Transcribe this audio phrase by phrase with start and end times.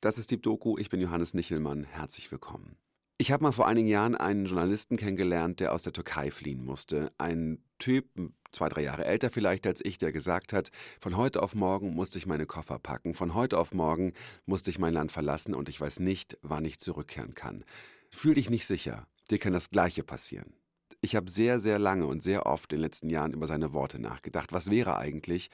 [0.00, 0.78] Das ist Deep Doku.
[0.78, 1.82] Ich bin Johannes Nichelmann.
[1.82, 2.76] Herzlich willkommen.
[3.16, 7.10] Ich habe mal vor einigen Jahren einen Journalisten kennengelernt, der aus der Türkei fliehen musste.
[7.18, 8.06] Ein Typ,
[8.52, 12.16] zwei, drei Jahre älter vielleicht als ich, der gesagt hat, von heute auf morgen musste
[12.16, 14.12] ich meine Koffer packen, von heute auf morgen
[14.46, 17.64] musste ich mein Land verlassen und ich weiß nicht, wann ich zurückkehren kann.
[18.08, 20.54] Fühl dich nicht sicher, dir kann das Gleiche passieren.
[21.00, 24.00] Ich habe sehr, sehr lange und sehr oft in den letzten Jahren über seine Worte
[24.00, 24.52] nachgedacht.
[24.52, 25.50] Was wäre eigentlich,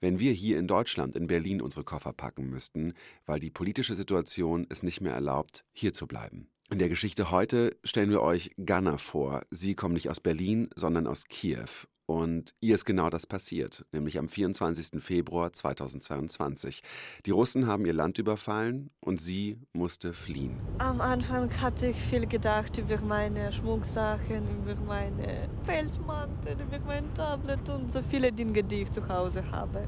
[0.00, 2.94] wenn wir hier in Deutschland, in Berlin unsere Koffer packen müssten,
[3.26, 6.48] weil die politische Situation es nicht mehr erlaubt, hier zu bleiben.
[6.70, 9.42] In der Geschichte heute stellen wir euch Ganna vor.
[9.50, 11.88] Sie kommen nicht aus Berlin, sondern aus Kiew.
[12.10, 15.00] Und ihr ist genau das passiert, nämlich am 24.
[15.00, 16.82] Februar 2022.
[17.24, 20.58] Die Russen haben ihr Land überfallen und sie musste fliehen.
[20.78, 27.68] Am Anfang hatte ich viel gedacht über meine Schmucksachen, über meine Pelzmantel, über mein Tablet
[27.68, 29.86] und so viele Dinge, die ich zu Hause habe.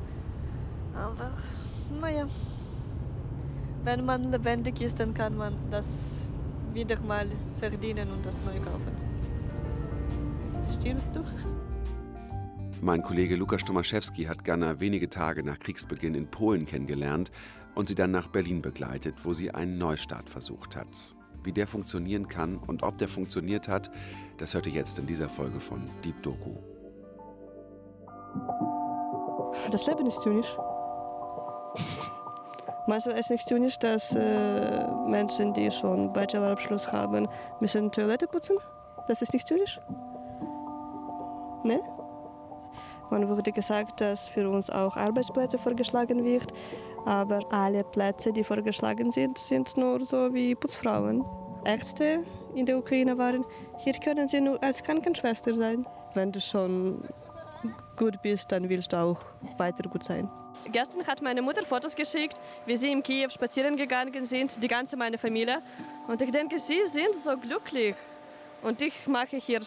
[0.95, 1.33] Aber
[2.01, 2.29] naja,
[3.83, 6.19] wenn man lebendig ist, dann kann man das
[6.73, 7.27] wieder mal
[7.59, 8.93] verdienen und das neu kaufen.
[10.79, 11.25] Stimmst du?
[12.85, 17.31] Mein Kollege Lukas Tomaszewski hat Ganna wenige Tage nach Kriegsbeginn in Polen kennengelernt
[17.77, 20.89] und sie dann nach Berlin begleitet, wo sie einen Neustart versucht hat.
[21.45, 23.93] Wie der funktionieren kann und ob der funktioniert hat,
[24.39, 26.57] das hört ihr jetzt in dieser Folge von Deep Doku.
[29.71, 30.53] Das Leben ist zynisch.
[32.89, 37.29] Meinst du es nicht zynisch, dass äh, Menschen, die schon Bachelorabschluss haben,
[37.61, 38.57] müssen Toilette putzen?
[39.07, 39.79] Das ist nicht zynisch?
[41.63, 41.81] Ne?
[43.13, 46.51] Man wurde gesagt, dass für uns auch Arbeitsplätze vorgeschlagen wird,
[47.05, 51.23] aber alle Plätze, die vorgeschlagen sind, sind nur so wie Putzfrauen.
[51.67, 53.45] Ärzte in der Ukraine waren,
[53.85, 55.87] hier können sie nur als Krankenschwester sein.
[56.15, 57.05] Wenn du schon
[57.99, 59.21] gut bist, dann willst du auch
[59.59, 60.31] weiter gut sein.
[60.71, 64.97] Gestern hat meine Mutter Fotos geschickt, wie sie in Kiew spazieren gegangen sind, die ganze
[64.97, 65.61] meine Familie.
[66.09, 67.95] Und ich denke, sie sind so glücklich.
[68.63, 69.61] Und ich mache hier,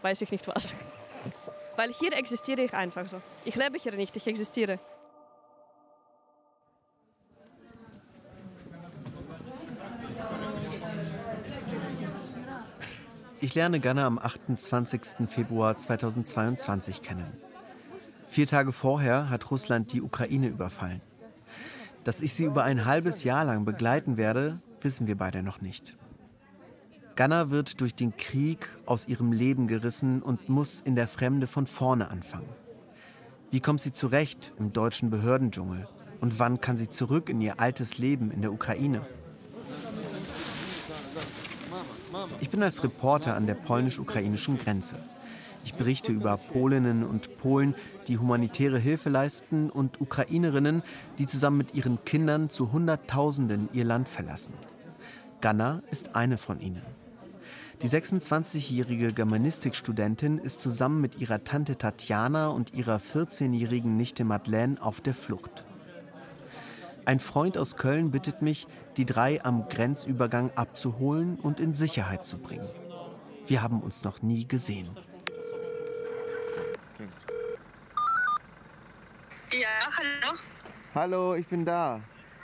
[0.00, 0.74] weiß ich nicht was.
[1.76, 3.20] Weil hier existiere ich einfach so.
[3.44, 4.78] Ich lebe hier nicht, ich existiere.
[13.40, 15.28] Ich lerne Ganna am 28.
[15.28, 17.40] Februar 2022 kennen.
[18.28, 21.00] Vier Tage vorher hat Russland die Ukraine überfallen.
[22.02, 25.96] Dass ich sie über ein halbes Jahr lang begleiten werde, wissen wir beide noch nicht.
[27.16, 31.66] Ganna wird durch den Krieg aus ihrem Leben gerissen und muss in der Fremde von
[31.66, 32.48] vorne anfangen.
[33.50, 35.88] Wie kommt sie zurecht im deutschen Behördendschungel?
[36.20, 39.00] Und wann kann sie zurück in ihr altes Leben in der Ukraine?
[42.40, 44.96] Ich bin als Reporter an der polnisch-ukrainischen Grenze.
[45.64, 47.74] Ich berichte über Polinnen und Polen,
[48.08, 50.82] die humanitäre Hilfe leisten und Ukrainerinnen,
[51.18, 54.52] die zusammen mit ihren Kindern zu Hunderttausenden ihr Land verlassen.
[55.40, 57.05] Ganna ist eine von ihnen.
[57.82, 65.02] Die 26-jährige Germanistikstudentin ist zusammen mit ihrer Tante Tatjana und ihrer 14-jährigen Nichte Madeleine auf
[65.02, 65.66] der Flucht.
[67.04, 68.66] Ein Freund aus Köln bittet mich,
[68.96, 72.68] die drei am Grenzübergang abzuholen und in Sicherheit zu bringen.
[73.46, 74.88] Wir haben uns noch nie gesehen.
[79.52, 80.38] Ja, hallo.
[80.94, 81.96] Hallo, ich bin da.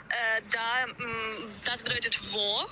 [0.09, 2.67] Äh, da, mh, das bedeutet wo?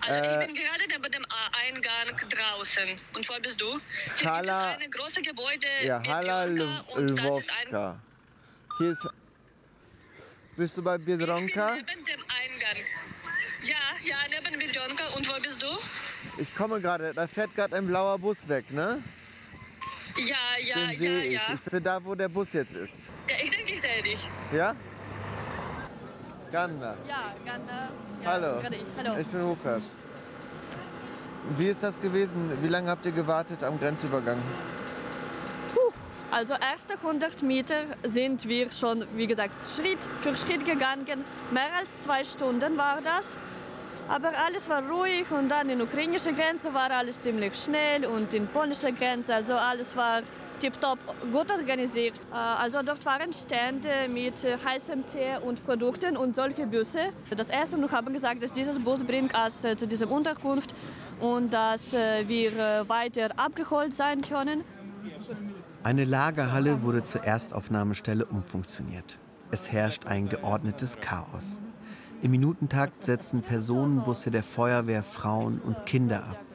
[0.00, 1.26] Also Äh, ich bin gerade neben dem
[1.66, 3.00] Eingang draußen.
[3.16, 3.80] Und wo bist du?
[4.18, 6.56] Hier Hala- gibt es eine große Gebäude Ja, Hala ein...
[6.56, 7.98] Lwowska.
[8.78, 9.06] Hier ist.
[10.56, 11.74] Bist du bei Ich bin Biedronka?
[11.74, 12.84] neben dem Eingang.
[13.62, 15.04] Ja, ja, neben Bidjonka.
[15.16, 15.66] Und wo bist du?
[16.40, 19.02] Ich komme gerade, da fährt gerade ein blauer Bus weg, ne?
[20.16, 21.32] Ja, ja, Den ja, sehe ich.
[21.34, 21.40] ja.
[21.54, 22.94] Ich bin da, wo der Bus jetzt ist.
[23.28, 24.18] Ja, ich denke, ich sehe dich.
[24.52, 24.74] Ja?
[26.50, 26.94] Ganna.
[27.06, 27.88] Ja, Ganna.
[28.24, 28.62] Hallo.
[28.96, 29.20] Hallo.
[29.20, 29.82] Ich bin Lukas.
[31.56, 32.58] Wie ist das gewesen?
[32.62, 34.38] Wie lange habt ihr gewartet am Grenzübergang?
[36.30, 41.24] Also erste 100 Meter sind wir schon, wie gesagt, Schritt für Schritt gegangen.
[41.50, 43.36] Mehr als zwei Stunden war das.
[44.08, 48.46] Aber alles war ruhig und dann in ukrainischer Grenze war alles ziemlich schnell und in
[48.46, 50.22] polnischer Grenze, also alles war
[50.58, 50.98] tiptop
[51.32, 52.18] gut organisiert.
[52.32, 57.10] Äh, Also dort waren Stände mit äh, heißem Tee und Produkten und solche Busse.
[57.36, 60.74] Das erste noch haben gesagt, dass dieses Bus bringt uns äh, zu dieser Unterkunft
[61.20, 62.52] und dass wir
[62.88, 64.62] weiter abgeholt sein können.
[65.82, 69.18] Eine Lagerhalle wurde zur Erstaufnahmestelle umfunktioniert.
[69.50, 71.60] Es herrscht ein geordnetes Chaos.
[72.22, 76.47] Im Minutentakt setzen Personenbusse der Feuerwehr Frauen und Kinder ab.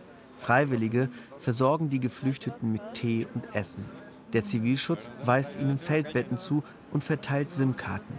[0.43, 1.09] Freiwillige
[1.39, 3.85] versorgen die Geflüchteten mit Tee und Essen.
[4.33, 8.13] Der Zivilschutz weist ihnen Feldbetten zu und verteilt SIM-Karten.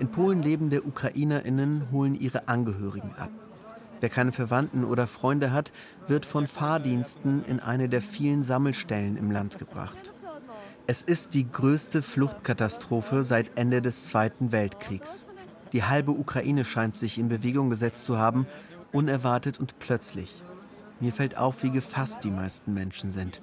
[0.00, 3.30] In Polen lebende Ukrainerinnen holen ihre Angehörigen ab.
[4.00, 5.72] Wer keine Verwandten oder Freunde hat,
[6.08, 10.12] wird von Fahrdiensten in eine der vielen Sammelstellen im Land gebracht.
[10.88, 15.28] Es ist die größte Fluchtkatastrophe seit Ende des Zweiten Weltkriegs.
[15.72, 18.46] Die halbe Ukraine scheint sich in Bewegung gesetzt zu haben,
[18.90, 20.42] unerwartet und plötzlich.
[21.00, 23.40] Mir fällt auf, wie gefasst die meisten Menschen sind.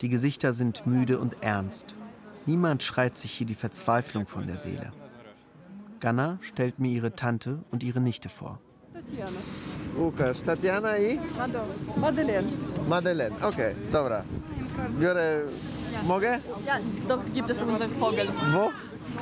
[0.00, 1.96] Die Gesichter sind müde und ernst.
[2.46, 4.92] Niemand schreit sich hier die Verzweiflung von der Seele.
[6.00, 8.58] Ganna stellt mir ihre Tante und ihre Nichte vor.
[9.98, 11.20] Łukasz, Tatiana i?
[11.96, 12.52] Madeleine.
[12.88, 13.36] Madeleine.
[13.42, 14.24] Okay, dobra.
[14.98, 15.44] Biorę...
[16.06, 16.40] Mogę?
[16.66, 16.78] Ja,
[17.08, 18.28] dort gibt es unseren Vogel.
[18.52, 18.72] Wo?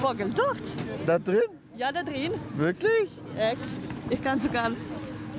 [0.00, 0.74] Vogel, dort.
[1.06, 1.42] Da drin?
[1.76, 2.32] Ja, da drin.
[2.56, 3.10] Wirklich?
[3.36, 3.60] Echt.
[4.10, 4.70] Ich kann sogar.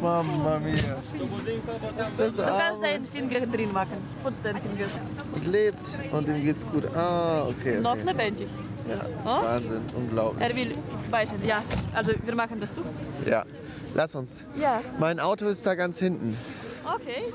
[0.03, 1.01] Du Mamma mia.
[2.17, 2.81] Das kannst Arme.
[2.81, 3.97] deinen Finger drin machen.
[4.21, 4.88] Put deinen Finger.
[5.33, 5.77] Und lebt
[6.11, 6.94] und ihm geht's gut.
[6.94, 7.79] Ah, okay.
[7.79, 8.03] Noch okay.
[8.07, 8.50] lebendig.
[8.89, 9.00] Ja.
[9.23, 9.45] Oh?
[9.45, 10.44] Wahnsinn, unglaublich.
[10.44, 10.75] Er will
[11.09, 11.38] beißen.
[11.45, 11.63] Ja,
[11.94, 12.81] also wir machen das du.
[13.25, 13.45] Ja,
[13.95, 14.45] lass uns.
[14.59, 14.81] Ja.
[15.00, 16.35] Mein Auto ist da ganz hinten.
[16.83, 17.31] Okay.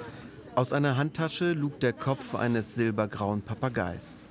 [0.54, 4.24] Aus einer Handtasche lugt der Kopf eines silbergrauen Papageis.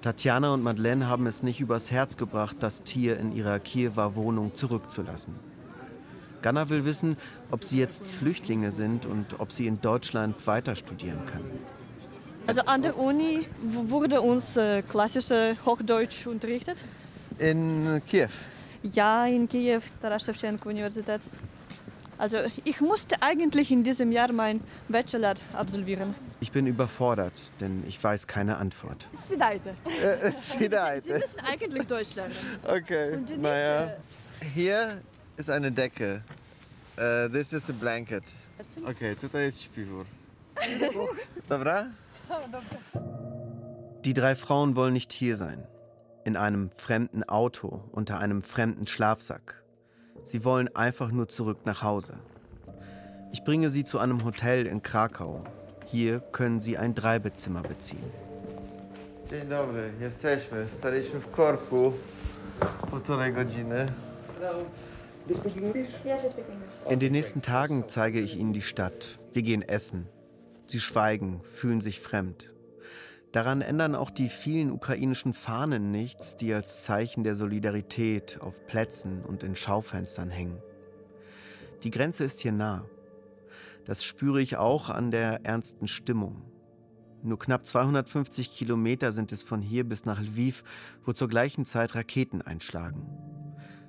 [0.00, 4.54] Tatjana und Madeleine haben es nicht übers Herz gebracht, das Tier in ihrer Kiewer Wohnung
[4.54, 5.34] zurückzulassen.
[6.46, 7.16] Ganna will wissen,
[7.50, 11.42] ob sie jetzt Flüchtlinge sind und ob sie in Deutschland weiter studieren kann.
[12.46, 16.78] Also an der Uni wurde uns äh, klassische Hochdeutsch unterrichtet.
[17.38, 18.28] In Kiew.
[18.84, 21.20] Ja, in Kiew, Taras Shevchenko Universität.
[22.16, 26.14] Also ich musste eigentlich in diesem Jahr mein Bachelor absolvieren.
[26.38, 29.08] Ich bin überfordert, denn ich weiß keine Antwort.
[29.28, 29.70] Sidaite.
[29.84, 31.18] Äh, Sie Sidaite.
[31.18, 32.36] müssen eigentlich Deutsch lernen.
[32.62, 33.96] Okay, Und die naja.
[34.54, 35.00] Hier
[35.36, 36.22] ist eine Decke.
[36.98, 38.24] Uh, this is a blanket.
[38.86, 40.06] Okay, tutaj jest śpiwór.
[41.48, 41.90] Dobra?
[44.04, 45.66] Die drei Frauen wollen nicht hier sein.
[46.24, 49.62] In einem fremden Auto, unter einem fremden Schlafsack.
[50.22, 52.14] Sie wollen einfach nur zurück nach Hause.
[53.32, 55.44] Ich bringe sie zu einem Hotel in Krakau.
[55.86, 58.10] Hier können sie ein Dreibettzimmer beziehen.
[59.30, 60.66] Dzień dobry, jesteśmy.
[60.78, 61.92] Staliśmy w korku
[62.90, 63.86] półtorej godziny.
[66.88, 69.18] In den nächsten Tagen zeige ich ihnen die Stadt.
[69.32, 70.08] Wir gehen essen.
[70.68, 72.52] Sie schweigen, fühlen sich fremd.
[73.32, 79.22] Daran ändern auch die vielen ukrainischen Fahnen nichts, die als Zeichen der Solidarität auf Plätzen
[79.24, 80.58] und in Schaufenstern hängen.
[81.82, 82.84] Die Grenze ist hier nah.
[83.84, 86.42] Das spüre ich auch an der ernsten Stimmung.
[87.22, 90.64] Nur knapp 250 Kilometer sind es von hier bis nach Lviv,
[91.04, 93.06] wo zur gleichen Zeit Raketen einschlagen.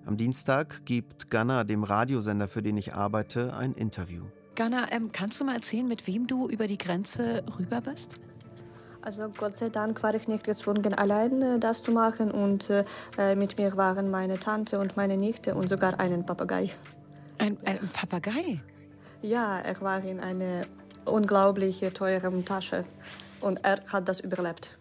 [0.08, 4.24] Am Dienstag gibt Ganna dem Radiosender, für den ich arbeite, ein Interview.
[4.56, 8.12] Ganna, ähm, kannst du mal erzählen, mit wem du über die Grenze rüber bist?
[9.02, 12.70] Also Gott sei Dank war ich nicht gezwungen, allein äh, das zu machen und
[13.18, 16.72] äh, mit mir waren meine Tante und meine Nichte und sogar einen Papagei.
[17.38, 18.62] Ein, ein Papagei?
[19.22, 20.62] Ja, er war in einer
[21.04, 22.86] unglaublich teuren Tasche
[23.42, 24.77] und er hat das überlebt.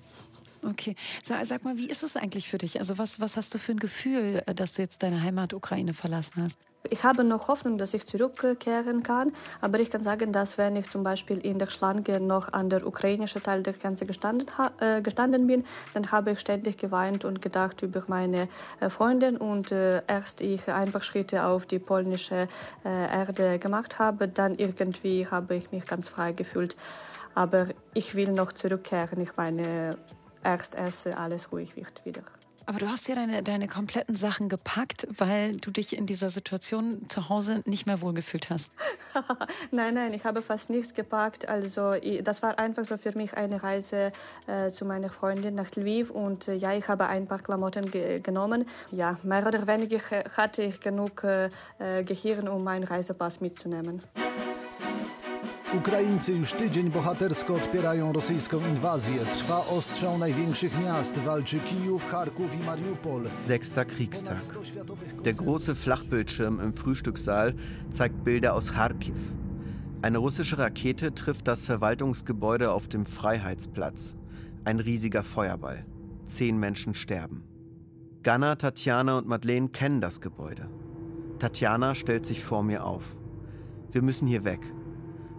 [0.68, 0.96] Okay.
[1.22, 2.80] Sag, mal, wie ist es eigentlich für dich?
[2.80, 5.94] Also was, was hast du für ein Gefühl, äh, dass du jetzt deine Heimat Ukraine
[5.94, 6.58] verlassen hast?
[6.90, 10.88] Ich habe noch Hoffnung, dass ich zurückkehren kann, aber ich kann sagen, dass wenn ich
[10.88, 14.46] zum Beispiel in der Schlange noch an der ukrainischen Teil der Grenze gestanden,
[14.80, 15.64] äh, gestanden bin,
[15.94, 18.48] dann habe ich ständig geweint und gedacht über meine
[18.80, 22.46] äh, Freundin und äh, erst ich einfach Schritte auf die polnische
[22.84, 26.76] äh, Erde gemacht habe, dann irgendwie habe ich mich ganz frei gefühlt.
[27.34, 29.20] Aber ich will noch zurückkehren.
[29.20, 29.98] Ich meine,
[30.46, 32.22] erst erst alles ruhig wird wieder.
[32.68, 37.06] Aber du hast ja deine, deine kompletten Sachen gepackt, weil du dich in dieser Situation
[37.08, 38.72] zu Hause nicht mehr wohlgefühlt hast.
[39.70, 41.48] nein, nein, ich habe fast nichts gepackt.
[41.48, 44.12] Also ich, das war einfach so für mich eine Reise
[44.48, 48.18] äh, zu meiner Freundin nach Lviv und äh, ja, ich habe ein paar Klamotten ge
[48.18, 48.66] genommen.
[48.90, 51.50] Ja, mehr oder weniger äh, hatte ich genug äh,
[52.02, 54.02] Gehirn, um meinen Reisepass mitzunehmen.
[55.76, 59.16] Ukraińcy już tydzień bohatersko odpierają rosyjską inwazję.
[59.34, 61.18] Trwa ostrzał największych miast.
[61.18, 63.22] Walczy Kijów, Charków i Mariupol.
[63.38, 64.38] Sechster Kriegstag.
[65.24, 67.54] Der große Flachbildschirm im Frühstückssaal
[67.90, 69.16] zeigt Bilder aus Kharkiv.
[70.02, 74.16] Eine russische Rakete trifft das Verwaltungsgebäude auf dem Freiheitsplatz.
[74.64, 75.84] Ein riesiger Feuerball.
[76.26, 77.44] Zehn Menschen sterben.
[78.22, 80.68] Ganna, Tatjana und Madeleine kennen das Gebäude.
[81.38, 83.04] Tatjana stellt sich vor mir auf.
[83.92, 84.60] Wir müssen hier weg.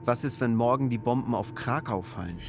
[0.08, 2.40] Was ist, wenn morgen die Bomben auf Krakau fallen?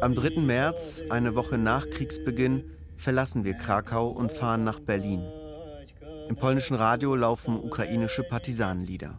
[0.00, 0.40] Am 3.
[0.40, 2.62] März, eine Woche nach Kriegsbeginn,
[2.96, 5.20] verlassen wir Krakau und fahren nach Berlin.
[6.28, 9.18] Im polnischen Radio laufen ukrainische Partisanenlieder.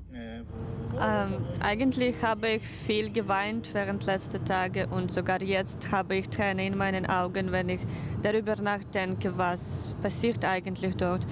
[1.00, 6.74] Ähm, eigentlich habe ich viel geweint während letzter Tage und sogar jetzt habe ich Tränen
[6.74, 7.80] in meinen Augen, wenn ich
[8.22, 9.62] darüber nachdenke, was
[10.02, 11.26] passiert eigentlich dort.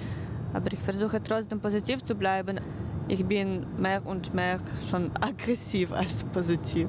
[0.52, 2.60] Aber ich versuche trotzdem positiv zu bleiben.
[3.08, 6.88] Ich bin mehr und mehr schon aggressiv als positiv.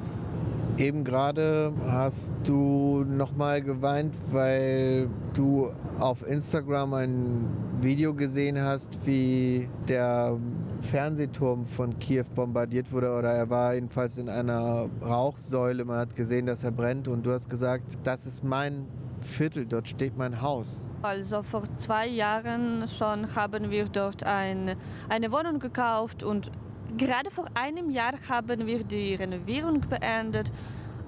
[0.77, 7.47] Eben gerade hast du nochmal geweint, weil du auf Instagram ein
[7.81, 10.37] Video gesehen hast, wie der
[10.81, 15.85] Fernsehturm von Kiew bombardiert wurde oder er war jedenfalls in einer Rauchsäule.
[15.85, 18.87] Man hat gesehen, dass er brennt und du hast gesagt, das ist mein
[19.19, 20.81] Viertel, dort steht mein Haus.
[21.03, 24.75] Also vor zwei Jahren schon haben wir dort ein,
[25.09, 26.51] eine Wohnung gekauft und
[26.97, 30.51] gerade vor einem Jahr haben wir die Renovierung beendet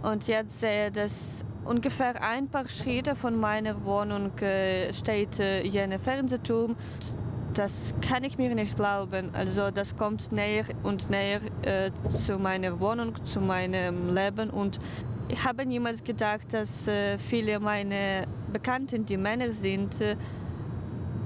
[0.02, 5.64] und jetzt sehe ich, dass ungefähr ein paar Schritte von meiner Wohnung äh, steht äh,
[5.64, 6.76] jener Fernsehturm.
[7.54, 9.30] Das kann ich mir nicht glauben.
[9.34, 14.80] Also das kommt näher und näher äh, zu meiner Wohnung, zu meinem Leben und
[15.30, 20.18] ich habe niemals gedacht, dass äh, viele meiner Bekannten, die Männer sind, äh,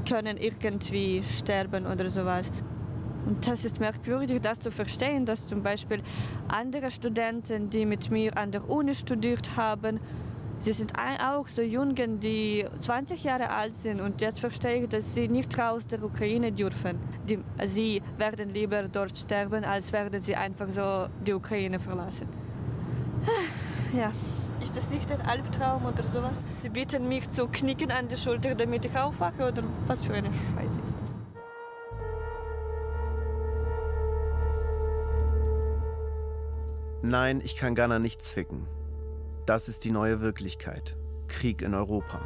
[0.08, 2.52] können irgendwie sterben oder sowas.
[3.28, 6.02] Und das ist merkwürdig, das zu verstehen, dass zum Beispiel
[6.48, 10.00] andere Studenten, die mit mir an der Uni studiert haben,
[10.60, 15.14] sie sind auch so Jungen, die 20 Jahre alt sind und jetzt verstehe ich, dass
[15.14, 16.98] sie nicht raus der Ukraine dürfen.
[17.28, 22.28] Die, sie werden lieber dort sterben, als werden sie einfach so die Ukraine verlassen.
[23.96, 24.12] Ja.
[24.62, 26.34] Ist das nicht ein Albtraum oder sowas?
[26.62, 30.28] Sie bitten mich zu knicken an der Schulter, damit ich aufwache oder was für eine
[30.28, 31.07] Scheiße ist
[37.10, 38.68] Nein, ich kann Ghana nicht zwicken.
[39.46, 40.98] Das ist die neue Wirklichkeit.
[41.30, 42.20] Krieg in Europa.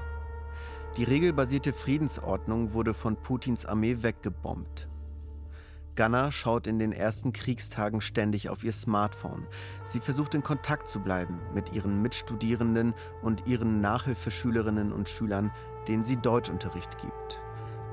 [0.98, 4.88] Die regelbasierte Friedensordnung wurde von Putins Armee weggebombt.
[5.96, 9.46] Ganna schaut in den ersten Kriegstagen ständig auf ihr Smartphone.
[9.86, 15.52] Sie versucht in Kontakt zu bleiben mit ihren Mitstudierenden und ihren Nachhilfeschülerinnen und Schülern,
[15.88, 17.40] denen sie Deutschunterricht gibt.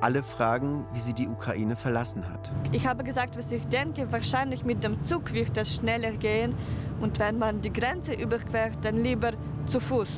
[0.01, 2.53] Alle fragen, wie sie die Ukraine verlassen hat.
[2.71, 4.11] Ich habe gesagt, was ich denke.
[4.13, 6.55] Wahrscheinlich mit dem Zug wird es schneller gehen.
[7.01, 9.33] Und wenn man die Grenze überquert, dann lieber
[9.67, 10.09] zu Fuß.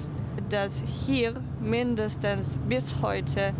[0.51, 0.73] Dass
[1.07, 3.55] hier mindestens bis heute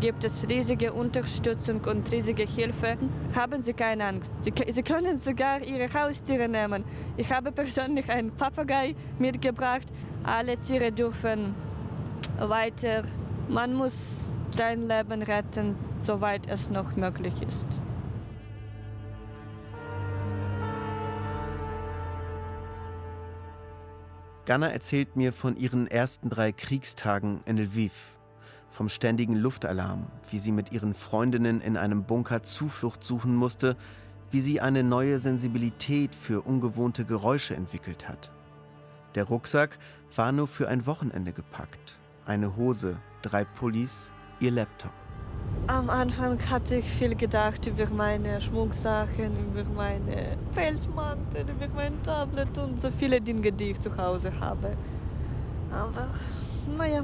[0.00, 2.96] gibt es riesige Unterstützung und riesige Hilfe.
[3.34, 4.30] Haben Sie keine Angst.
[4.42, 6.84] Sie, Sie können sogar Ihre Haustiere nehmen.
[7.16, 9.88] Ich habe persönlich einen Papagei mitgebracht.
[10.22, 11.54] Alle Tiere dürfen
[12.38, 13.02] weiter.
[13.48, 14.25] Man muss
[14.56, 17.66] dein Leben retten, soweit es noch möglich ist.
[24.46, 28.16] Ganna erzählt mir von ihren ersten drei Kriegstagen in Lviv
[28.70, 33.74] vom ständigen Luftalarm, wie sie mit ihren Freundinnen in einem Bunker Zuflucht suchen musste,
[34.30, 38.30] wie sie eine neue Sensibilität für ungewohnte Geräusche entwickelt hat.
[39.14, 39.78] Der Rucksack
[40.14, 41.98] war nur für ein Wochenende gepackt.
[42.26, 44.92] Eine Hose, drei Pullis, ihr Laptop.
[45.68, 52.56] Am Anfang hatte ich viel gedacht über meine Schmucksachen, über meine Pelzmantel, über mein Tablet
[52.58, 54.76] und so viele Dinge, die ich zu Hause habe.
[55.70, 56.06] Aber
[56.78, 57.02] naja,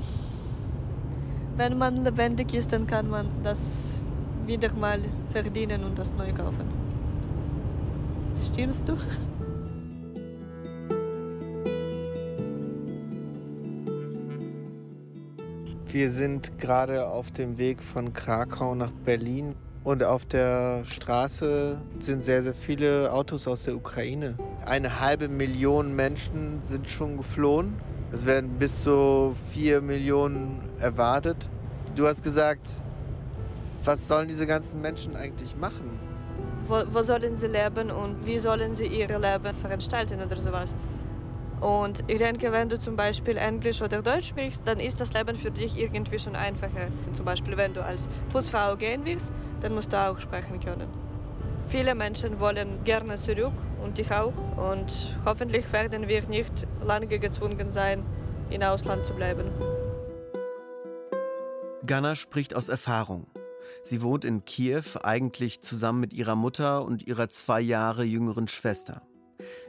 [1.56, 3.94] wenn man lebendig ist, dann kann man das
[4.46, 6.68] wieder mal verdienen und das neu kaufen.
[8.52, 8.96] Stimmst du?
[15.92, 22.25] Wir sind gerade auf dem Weg von Krakau nach Berlin und auf der Straße sind
[22.25, 24.37] sehr, sehr viele Autos aus der Ukraine.
[24.64, 27.75] Eine halbe Million Menschen sind schon geflohen
[28.12, 31.49] es werden bis zu vier Millionen erwartet.
[31.96, 32.82] Du hast gesagt,
[33.84, 35.99] was sollen diese ganzen Menschen eigentlich machen?
[36.68, 40.75] Wo, wo sollen sie leben und wie sollen sie ihr Leben veranstalten oder sowas?
[41.62, 45.37] Und ich denke, wenn du zum Beispiel Englisch oder Deutsch sprichst, dann ist das Leben
[45.37, 46.88] für dich irgendwie schon einfacher.
[47.14, 50.88] Zum Beispiel, wenn du als Putzfrau gehen willst, dann musst du auch sprechen können.
[51.69, 54.33] Viele Menschen wollen gerne zurück und ich auch.
[54.57, 58.02] Und hoffentlich werden wir nicht lange gezwungen sein,
[58.50, 59.45] im Ausland zu bleiben.
[61.87, 63.28] Ganna spricht aus Erfahrung.
[63.85, 69.02] Sie wohnt in Kiew eigentlich zusammen mit ihrer Mutter und ihrer zwei Jahre jüngeren Schwester.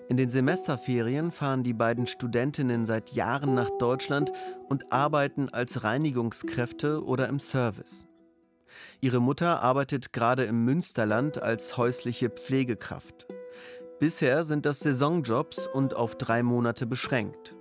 [0.09, 4.31] In den Semesterferien fahren die beiden Studentinnen seit Jahren nach Deutschland
[4.67, 8.05] und arbeiten als Reinigungskräfte oder im Service.
[9.01, 13.27] Ihre Mutter arbeitet gerade im Münsterland als häusliche Pflegekraft.
[13.99, 17.55] Bisher sind das Saisonjobs und auf drei Monate beschränkt.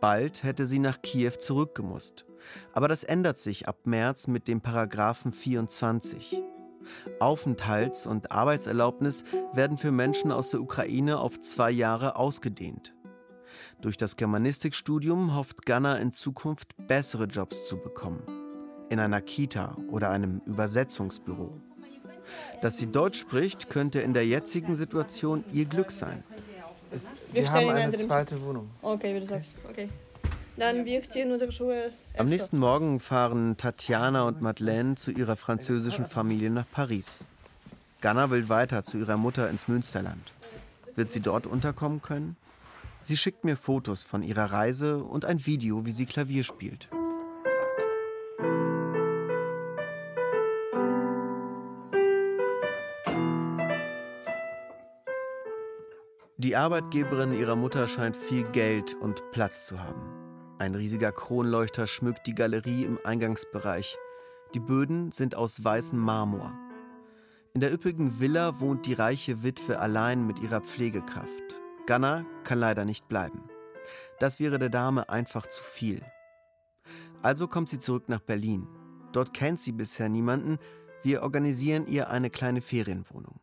[0.00, 2.26] Bald hätte sie nach Kiew zurückgemusst.
[2.72, 6.42] Aber das ändert sich ab März mit dem Paragraphen 24.
[7.18, 12.94] Aufenthalts- und Arbeitserlaubnis werden für Menschen aus der Ukraine auf zwei Jahre ausgedehnt.
[13.80, 18.22] Durch das Germanistikstudium hofft Ganna in Zukunft bessere Jobs zu bekommen.
[18.90, 21.60] In einer Kita oder einem Übersetzungsbüro.
[22.60, 26.22] Dass sie Deutsch spricht, könnte in der jetzigen Situation ihr Glück sein.
[26.90, 28.68] Es, wir haben eine zweite Wohnung.
[28.82, 29.50] Okay, wie du sagst.
[29.68, 29.88] Okay.
[30.60, 31.90] Dann wir ziehen unsere Schuhe.
[32.18, 37.24] Am nächsten Morgen fahren Tatjana und Madeleine zu ihrer französischen Familie nach Paris.
[38.02, 40.34] Ganna will weiter zu ihrer Mutter ins Münsterland.
[40.96, 42.36] Wird sie dort unterkommen können?
[43.02, 46.90] Sie schickt mir Fotos von ihrer Reise und ein Video, wie sie Klavier spielt.
[56.36, 60.19] Die Arbeitgeberin ihrer Mutter scheint viel Geld und Platz zu haben.
[60.60, 63.96] Ein riesiger Kronleuchter schmückt die Galerie im Eingangsbereich.
[64.52, 66.52] Die Böden sind aus weißem Marmor.
[67.54, 71.58] In der üppigen Villa wohnt die reiche Witwe allein mit ihrer Pflegekraft.
[71.86, 73.42] Ganna kann leider nicht bleiben.
[74.18, 76.02] Das wäre der Dame einfach zu viel.
[77.22, 78.68] Also kommt sie zurück nach Berlin.
[79.12, 80.58] Dort kennt sie bisher niemanden.
[81.02, 83.40] Wir organisieren ihr eine kleine Ferienwohnung.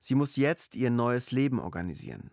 [0.00, 2.30] Sie muss jetzt ihr neues Leben organisieren.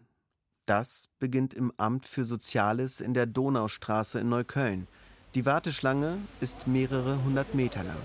[0.65, 4.87] Das beginnt im Amt für Soziales in der Donaustraße in Neukölln.
[5.33, 7.97] Die Warteschlange ist mehrere hundert Meter lang.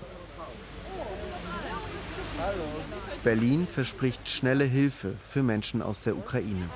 [3.23, 6.69] Berlin verspricht schnelle Hilfe für Menschen aus der Ukraine.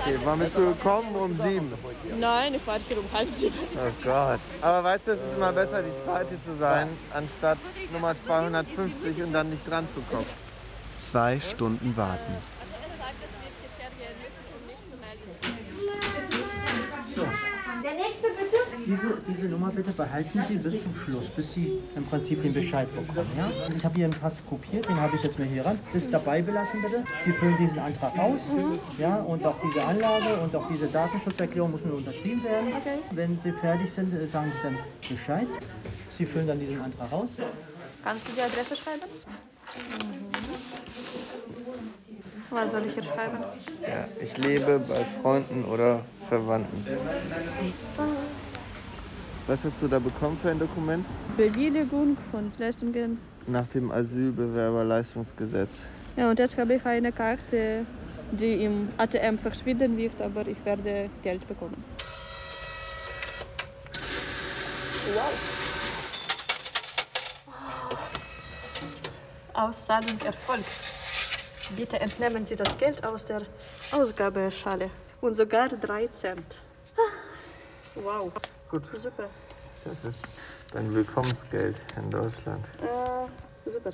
[0.00, 1.14] Okay, wann bist du gekommen?
[1.14, 1.72] Um sieben?
[2.18, 3.54] Nein, ich war hier um halb sieben.
[3.74, 4.40] Oh Gott.
[4.60, 7.58] Aber weißt du, es ist immer besser, die zweite zu sein, anstatt
[7.92, 10.26] Nummer 250 und dann nicht dran zu kommen.
[10.98, 12.34] Zwei Stunden warten.
[17.82, 18.73] Der nächste bitte.
[18.86, 22.88] Diese, diese Nummer bitte behalten Sie bis zum Schluss, bis Sie im Prinzip den Bescheid
[22.94, 23.28] bekommen.
[23.36, 23.50] Ja?
[23.74, 25.78] Ich habe Ihren Pass kopiert, den habe ich jetzt mal hier ran.
[25.92, 27.04] Das dabei belassen bitte.
[27.24, 28.40] Sie füllen diesen Antrag aus.
[28.98, 32.68] Ja, und auch diese Anlage und auch diese Datenschutzerklärung muss nur unterschrieben werden.
[32.68, 32.98] Okay.
[33.12, 35.46] Wenn Sie fertig sind, äh, sagen Sie dann Bescheid.
[36.10, 37.30] Sie füllen dann diesen Antrag aus.
[38.02, 39.00] Kannst du die Adresse schreiben?
[42.50, 43.38] Was soll ich hier schreiben?
[43.82, 46.86] Ja, ich lebe bei Freunden oder Verwandten.
[49.46, 51.06] Was hast du da bekommen für ein Dokument?
[51.36, 53.20] Bewilligung von Leistungen.
[53.46, 55.80] Nach dem Asylbewerberleistungsgesetz.
[56.16, 57.84] Ja, und jetzt habe ich eine Karte,
[58.32, 61.84] die im ATM verschwinden wird, aber ich werde Geld bekommen.
[65.12, 65.32] Wow.
[69.52, 70.64] Auszahlung erfolgt.
[71.76, 73.42] Bitte entnehmen Sie das Geld aus der
[73.92, 74.90] Ausgabeschale.
[75.20, 76.62] Und sogar 3 Cent.
[77.94, 78.32] Wow.
[78.74, 78.86] Gut.
[78.86, 79.28] Super.
[79.84, 80.26] Das ist
[80.72, 82.72] dein Willkommensgeld in Deutschland.
[82.82, 83.92] Äh, super.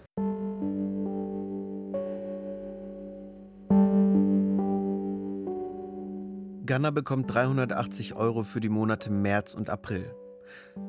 [6.64, 10.14] Ganna bekommt 380 Euro für die Monate März und April.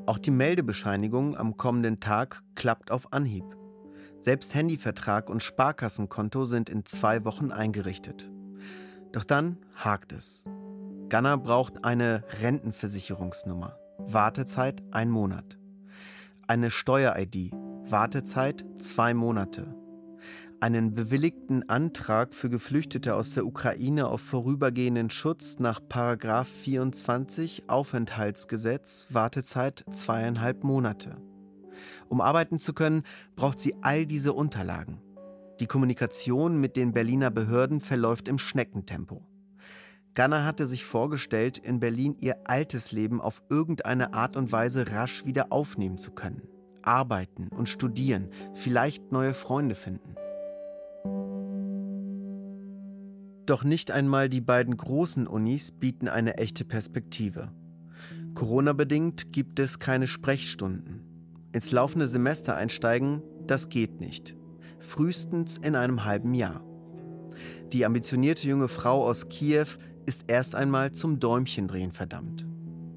[0.05, 3.43] Auch die Meldebescheinigung am kommenden Tag klappt auf Anhieb.
[4.21, 8.31] Selbst Handyvertrag und Sparkassenkonto sind in zwei Wochen eingerichtet.
[9.11, 10.45] Doch dann hakt es.
[11.09, 13.80] Ganna braucht eine Rentenversicherungsnummer.
[14.07, 15.57] Wartezeit ein Monat.
[16.47, 17.51] Eine Steuer-ID.
[17.89, 19.75] Wartezeit zwei Monate.
[20.59, 29.07] Einen bewilligten Antrag für Geflüchtete aus der Ukraine auf vorübergehenden Schutz nach 24 Aufenthaltsgesetz.
[29.09, 31.15] Wartezeit zweieinhalb Monate.
[32.09, 33.03] Um arbeiten zu können,
[33.35, 34.99] braucht sie all diese Unterlagen.
[35.59, 39.25] Die Kommunikation mit den Berliner Behörden verläuft im Schneckentempo.
[40.13, 45.25] Ganna hatte sich vorgestellt, in Berlin ihr altes Leben auf irgendeine Art und Weise rasch
[45.25, 46.47] wieder aufnehmen zu können.
[46.81, 50.15] Arbeiten und studieren, vielleicht neue Freunde finden.
[53.45, 57.51] Doch nicht einmal die beiden großen Unis bieten eine echte Perspektive.
[58.33, 61.03] Corona-bedingt gibt es keine Sprechstunden.
[61.53, 64.35] Ins laufende Semester einsteigen, das geht nicht.
[64.79, 66.63] Frühestens in einem halben Jahr.
[67.73, 69.67] Die ambitionierte junge Frau aus Kiew
[70.05, 72.45] ist erst einmal zum Däumchendrehen verdammt.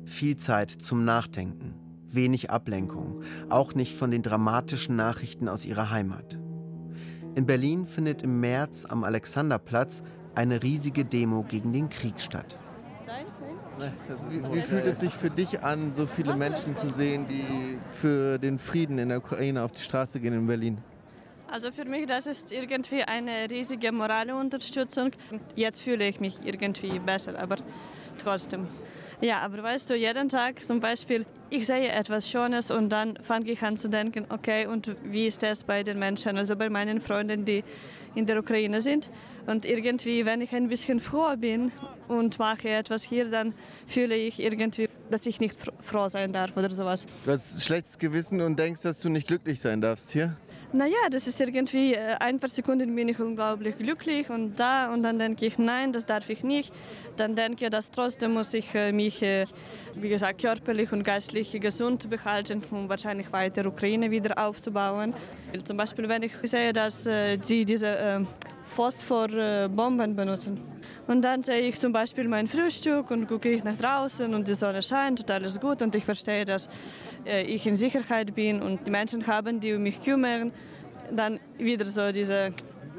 [0.04, 1.74] Viel Zeit zum Nachdenken,
[2.08, 6.38] wenig Ablenkung, auch nicht von den dramatischen Nachrichten aus ihrer Heimat.
[7.34, 10.02] In Berlin findet im März am Alexanderplatz
[10.34, 12.58] eine riesige Demo gegen den Krieg statt.
[14.30, 18.38] Wie, wie fühlt es sich für dich an, so viele Menschen zu sehen, die für
[18.38, 20.78] den Frieden in der Ukraine auf die Straße gehen in Berlin?
[21.54, 25.12] Also für mich das ist irgendwie eine riesige morale Unterstützung.
[25.54, 27.58] Jetzt fühle ich mich irgendwie besser, aber
[28.20, 28.66] trotzdem.
[29.20, 33.52] Ja, aber weißt du, jeden Tag zum Beispiel, ich sehe etwas Schönes und dann fange
[33.52, 37.00] ich an zu denken, okay, und wie ist das bei den Menschen, also bei meinen
[37.00, 37.62] Freunden, die
[38.16, 39.08] in der Ukraine sind.
[39.46, 41.70] Und irgendwie, wenn ich ein bisschen froh bin
[42.08, 43.54] und mache etwas hier, dann
[43.86, 47.06] fühle ich irgendwie, dass ich nicht froh sein darf oder sowas.
[47.24, 50.36] Du hast schlechtes Gewissen und denkst, dass du nicht glücklich sein darfst hier?
[50.74, 55.04] Naja, das ist irgendwie, äh, ein paar Sekunden bin ich unglaublich glücklich und da und
[55.04, 56.72] dann denke ich, nein, das darf ich nicht.
[57.16, 59.46] Dann denke ich, dass trotzdem muss ich äh, mich, äh,
[59.94, 65.14] wie gesagt, körperlich und geistlich gesund behalten, um wahrscheinlich weiter Ukraine wieder aufzubauen.
[65.64, 67.04] Zum Beispiel, wenn ich sehe, dass
[67.42, 68.26] sie diese
[68.74, 70.60] Phosphorbomben benutzen.
[71.06, 74.54] Und dann sehe ich zum Beispiel mein Frühstück und gucke ich nach draußen und die
[74.54, 76.68] Sonne scheint und alles gut und ich verstehe, dass
[77.24, 80.52] ich in Sicherheit bin und die Menschen haben, die um mich kümmern.
[81.10, 82.52] Dann wieder so diese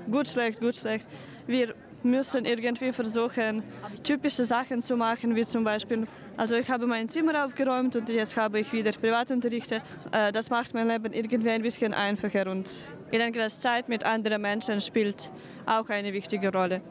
[0.10, 1.08] gut, schlecht, gut, schlecht.
[1.48, 1.74] Wir
[2.06, 3.64] müssen irgendwie versuchen,
[4.04, 6.08] typische Sachen zu machen, wie zum Beispiel,
[6.38, 9.82] also ich habe mein Zimmer aufgeräumt und jetzt habe ich wieder Privatunterrichte.
[10.12, 12.70] Äh, das macht mein Leben irgendwie ein bisschen einfacher und
[13.12, 15.30] ich denke, dass Zeit mit anderen Menschen spielt
[15.66, 16.82] auch eine wichtige Rolle.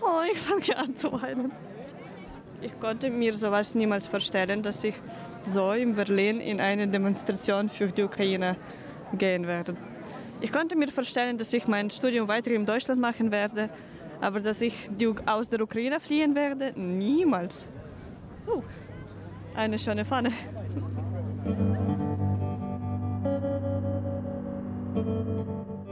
[0.00, 1.52] Oh, ich fange an zu weinen.
[2.62, 4.94] Ich konnte mir sowas niemals vorstellen, dass ich
[5.46, 8.56] so in Berlin in eine Demonstration für die Ukraine
[9.14, 9.76] gehen werde.
[10.42, 13.70] Ich konnte mir vorstellen, dass ich mein Studium weiter in Deutschland machen werde,
[14.20, 14.74] aber dass ich
[15.26, 17.66] aus der Ukraine fliehen werde, niemals.
[18.46, 18.62] Uh,
[19.54, 20.32] eine schöne Pfanne.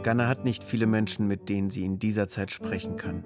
[0.08, 3.22] Ganna hat nicht viele Menschen, mit denen sie in dieser Zeit sprechen kann.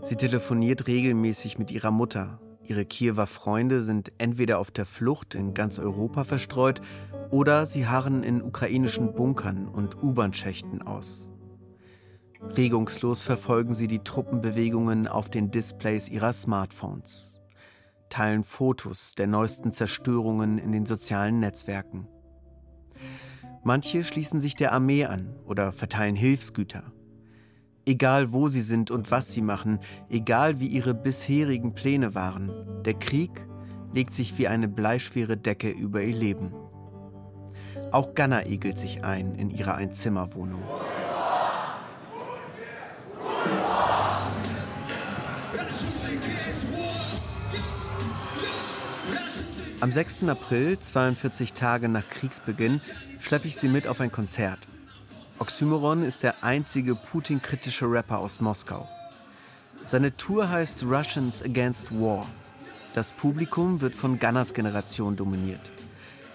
[0.00, 2.40] Sie telefoniert regelmäßig mit ihrer Mutter.
[2.64, 6.80] Ihre Kiewer Freunde sind entweder auf der Flucht in ganz Europa verstreut
[7.30, 11.30] oder sie harren in ukrainischen Bunkern und U-Bahn-Schächten aus.
[12.56, 17.38] Regungslos verfolgen sie die Truppenbewegungen auf den Displays ihrer Smartphones,
[18.08, 22.08] teilen Fotos der neuesten Zerstörungen in den sozialen Netzwerken.
[23.66, 26.84] Manche schließen sich der Armee an oder verteilen Hilfsgüter.
[27.84, 32.52] Egal wo sie sind und was sie machen, egal wie ihre bisherigen Pläne waren,
[32.84, 33.44] der Krieg
[33.92, 36.54] legt sich wie eine bleischwere Decke über ihr Leben.
[37.90, 40.62] Auch Ganna egelt sich ein in ihrer Einzimmerwohnung.
[49.80, 50.28] Am 6.
[50.28, 52.80] April, 42 Tage nach Kriegsbeginn,
[53.26, 54.60] schleppe ich sie mit auf ein Konzert.
[55.40, 58.88] Oxymoron ist der einzige Putin-kritische Rapper aus Moskau.
[59.84, 62.28] Seine Tour heißt Russians Against War.
[62.94, 65.72] Das Publikum wird von Gunners Generation dominiert.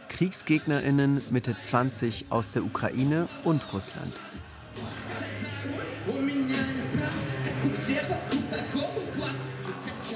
[0.10, 4.13] KriegsgegnerInnen Mitte 20 aus der Ukraine und Russland.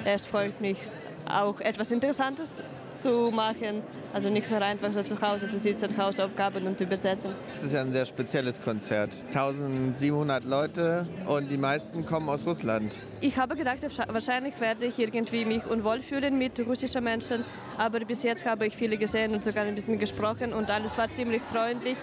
[0.04, 0.92] Es folgt nicht
[1.32, 2.64] auch etwas Interessantes
[3.06, 3.84] zu machen.
[4.14, 7.32] Also nicht nur einfach so zu Hause zu sitzen, Hausaufgaben und übersetzen.
[7.54, 9.12] Es ist ja ein sehr spezielles Konzert.
[9.28, 13.00] 1700 Leute und die meisten kommen aus Russland.
[13.22, 17.44] Ich habe gedacht, wahrscheinlich werde ich irgendwie mich unwohl fühlen mit russischen Menschen.
[17.78, 21.08] Aber bis jetzt habe ich viele gesehen und sogar ein bisschen gesprochen und alles war
[21.08, 21.98] ziemlich freundlich.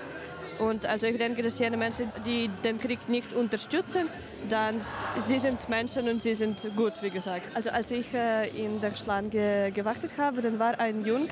[0.58, 4.08] Und also ich denke, dass jene Menschen, die den Krieg nicht unterstützen,
[4.48, 4.80] dann
[5.26, 7.46] sie sind Menschen und sie sind gut, wie gesagt.
[7.54, 11.28] Also als ich äh, in der Schlange gewartet habe, dann war ein Junge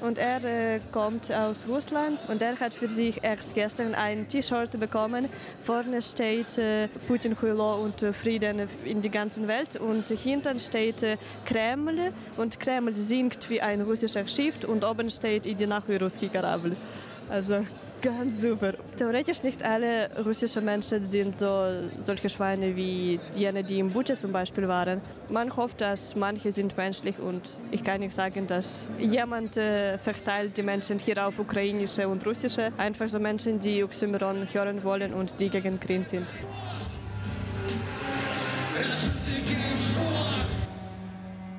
[0.00, 4.78] und er äh, kommt aus Russland und er hat für sich erst gestern ein T-Shirt
[4.78, 5.28] bekommen.
[5.62, 11.04] Vorne steht äh, Putin, Huilo und Frieden in die ganze Welt und hinten steht
[11.44, 16.76] Kreml und Kreml singt wie ein russischer Schiff und oben steht Idina Ruski Karablь.
[17.28, 17.64] Also
[18.02, 18.74] Ganz super.
[18.96, 21.66] Theoretisch nicht alle russischen Menschen sind so
[22.00, 25.00] solche Schweine wie jene, die im Butsche zum Beispiel waren.
[25.30, 30.56] Man hofft, dass manche sind menschlich und ich kann nicht sagen, dass jemand äh, verteilt
[30.56, 32.72] die Menschen hier auf ukrainische und russische.
[32.76, 36.26] Einfach so Menschen, die Oxymoron hören wollen und die gegen Krieg sind.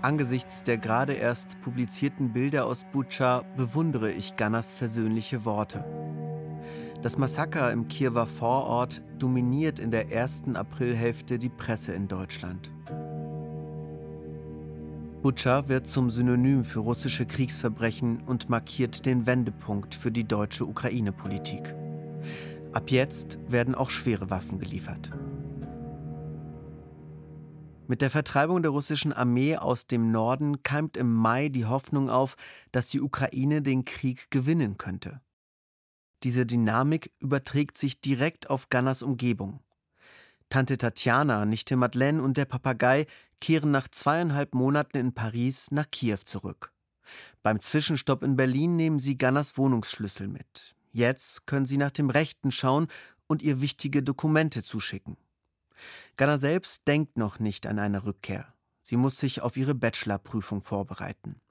[0.01, 5.86] Angesichts der gerade erst publizierten Bilder aus Butscha bewundere ich Gannas versöhnliche Worte.
[7.04, 12.72] Das Massaker im Kiewer Vorort dominiert in der ersten Aprilhälfte die Presse in Deutschland.
[15.22, 21.76] Butscha wird zum Synonym für russische Kriegsverbrechen und markiert den Wendepunkt für die deutsche Ukraine-Politik.
[22.72, 25.12] Ab jetzt werden auch schwere Waffen geliefert.
[27.86, 32.38] Mit der Vertreibung der russischen Armee aus dem Norden keimt im Mai die Hoffnung auf,
[32.72, 35.20] dass die Ukraine den Krieg gewinnen könnte.
[36.24, 39.60] Diese Dynamik überträgt sich direkt auf Gunners Umgebung.
[40.50, 43.08] Tante Tatjana, Nichte Madeleine und der Papagei
[43.42, 46.72] kehren nach zweieinhalb Monaten in Paris nach Kiew zurück.
[47.42, 50.76] Beim Zwischenstopp in Berlin nehmen sie Gannas Wohnungsschlüssel mit.
[50.94, 52.88] Jetzt können sie nach dem Rechten schauen
[53.28, 55.18] und ihr wichtige Dokumente zuschicken.
[56.16, 58.54] Ganna selbst denkt noch nicht an eine Rückkehr.
[58.80, 61.42] Sie muss sich auf ihre Bachelorprüfung vorbereiten.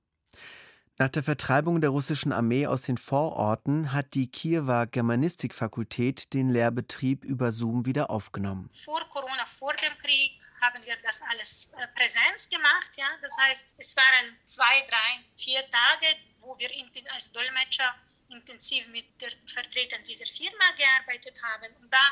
[0.98, 7.24] Nach der Vertreibung der russischen Armee aus den Vororten hat die Kiewer Germanistikfakultät den Lehrbetrieb
[7.24, 8.70] über Zoom wieder aufgenommen.
[8.84, 12.90] Vor Corona, vor dem Krieg, haben wir das alles äh, Präsenz gemacht.
[12.96, 13.08] Ja?
[13.22, 16.70] Das heißt, es waren zwei, drei, vier Tage, wo wir
[17.14, 17.94] als Dolmetscher
[18.28, 21.74] intensiv mit den Vertretern dieser Firma gearbeitet haben.
[21.80, 22.04] Und da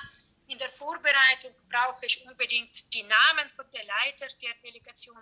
[0.47, 5.21] in der Vorbereitung brauche ich unbedingt die Namen von der Leiter der Delegation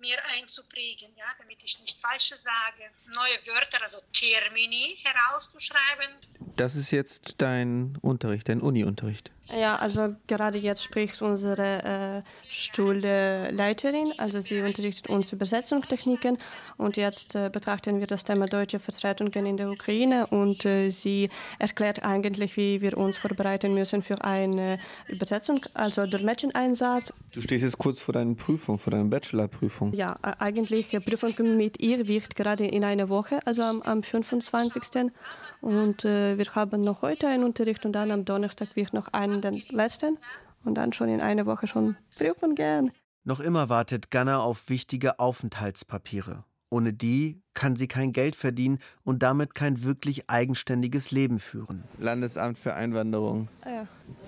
[0.00, 2.90] mir einzuprägen, ja, damit ich nicht falsche sage.
[3.06, 6.14] Neue Wörter, also Termini herauszuschreiben.
[6.56, 9.30] Das ist jetzt dein Unterricht, dein Uni-Unterricht.
[9.56, 16.36] Ja, also gerade jetzt spricht unsere äh, Schulleiterin, also sie unterrichtet uns Übersetzungstechniken
[16.76, 21.30] und jetzt äh, betrachten wir das Thema deutsche Vertretungen in der Ukraine und äh, sie
[21.58, 27.14] erklärt eigentlich, wie wir uns vorbereiten müssen für eine Übersetzung, also Dolmetscheneinsatz.
[27.32, 29.94] Du stehst jetzt kurz vor deiner Prüfung, vor deiner Bachelorprüfung.
[29.94, 35.10] Ja, eigentlich Prüfung mit ihr wird gerade in einer Woche, also am, am 25.
[35.60, 39.40] Und äh, wir haben noch heute einen Unterricht und dann am Donnerstag wird noch einen,
[39.40, 40.18] den letzten.
[40.64, 42.90] Und dann schon in einer Woche schon prüfen gern.
[43.24, 46.44] Noch immer wartet Ganna auf wichtige Aufenthaltspapiere.
[46.70, 51.84] Ohne die kann sie kein Geld verdienen und damit kein wirklich eigenständiges Leben führen.
[51.98, 53.48] Landesamt für Einwanderung.
[53.62, 53.86] Ah ja.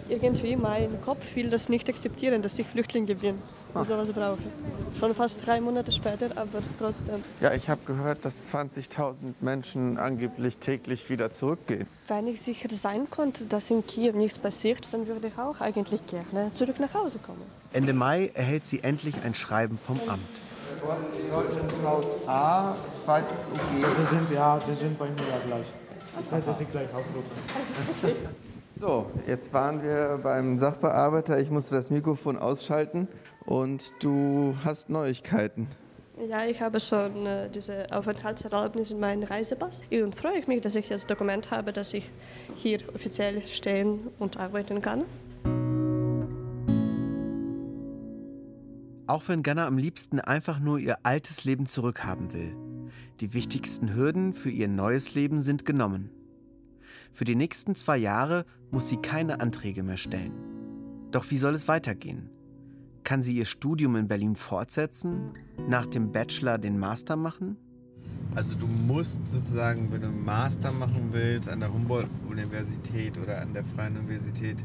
[0.08, 3.40] Irgendwie mein Kopf will das nicht akzeptieren, dass ich Flüchtling bin
[3.74, 4.38] und sowas brauche.
[4.98, 7.24] Schon fast drei Monate später, aber trotzdem.
[7.40, 11.86] Ja, ich habe gehört, dass 20.000 Menschen angeblich täglich wieder zurückgehen.
[12.08, 16.00] Wenn ich sicher sein konnte, dass in Kiew nichts passiert, dann würde ich auch eigentlich
[16.06, 17.42] gerne zurück nach Hause kommen.
[17.72, 20.20] Ende Mai erhält sie endlich ein Schreiben vom Amt.
[21.14, 23.84] Sie sollten ins Haus A, zweites UG.
[23.84, 25.66] Sie sind, ja, Sie sind bei mir ja gleich.
[26.20, 28.40] Ich werde Sie gleich aufrufen.
[28.80, 31.38] So, jetzt waren wir beim Sachbearbeiter.
[31.38, 33.08] Ich musste das Mikrofon ausschalten
[33.50, 35.66] und du hast Neuigkeiten.
[36.28, 40.88] Ja, ich habe schon äh, diese Aufenthaltserlaubnis in meinem Reisepass und freue mich, dass ich
[40.88, 42.08] das Dokument habe, dass ich
[42.54, 45.04] hier offiziell stehen und arbeiten kann.
[49.06, 52.54] Auch wenn Ganna am liebsten einfach nur ihr altes Leben zurückhaben will.
[53.18, 56.10] Die wichtigsten Hürden für ihr neues Leben sind genommen.
[57.12, 60.34] Für die nächsten zwei Jahre muss sie keine Anträge mehr stellen.
[61.10, 62.30] Doch wie soll es weitergehen?
[63.04, 65.32] Kann sie ihr Studium in Berlin fortsetzen?
[65.68, 67.56] Nach dem Bachelor den Master machen?
[68.34, 73.52] Also du musst sozusagen, wenn du einen Master machen willst an der Humboldt-Universität oder an
[73.52, 74.56] der Freien Universität,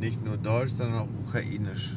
[0.00, 1.96] nicht nur Deutsch, sondern auch Ukrainisch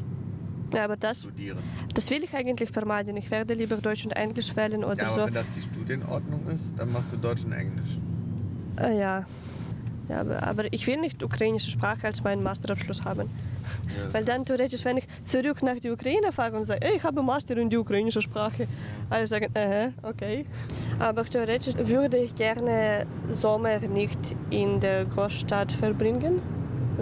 [0.73, 1.59] ja, aber das, studieren.
[1.93, 3.15] Das will ich eigentlich vermeiden.
[3.17, 5.25] Ich werde lieber Deutsch und Englisch wählen oder ja, aber so.
[5.27, 7.99] wenn das die Studienordnung ist, dann machst du Deutsch und Englisch.
[8.77, 9.25] Äh, ja.
[10.09, 13.29] Ja, aber, aber, ich will nicht ukrainische Sprache als meinen Masterabschluss haben.
[13.87, 17.23] Ja, Weil dann theoretisch, wenn ich zurück nach der Ukraine fahre und sage, ich habe
[17.23, 18.67] Master in die ukrainische Sprache,
[19.09, 20.45] alle sagen, äh, okay.
[20.99, 26.41] Aber theoretisch würde ich gerne Sommer nicht in der Großstadt verbringen,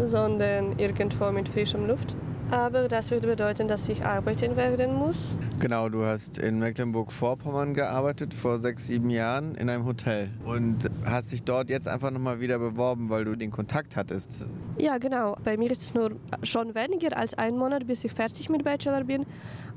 [0.09, 2.15] sondern irgendwo mit frischem Luft.
[2.53, 5.35] Aber das würde bedeuten, dass ich arbeiten werden muss.
[5.59, 11.31] Genau, du hast in Mecklenburg-Vorpommern gearbeitet vor sechs, sieben Jahren in einem Hotel und hast
[11.31, 14.45] dich dort jetzt einfach nochmal wieder beworben, weil du den Kontakt hattest.
[14.77, 15.35] Ja, genau.
[15.43, 16.11] Bei mir ist es nur
[16.43, 19.25] schon weniger als ein Monat, bis ich fertig mit Bachelor bin.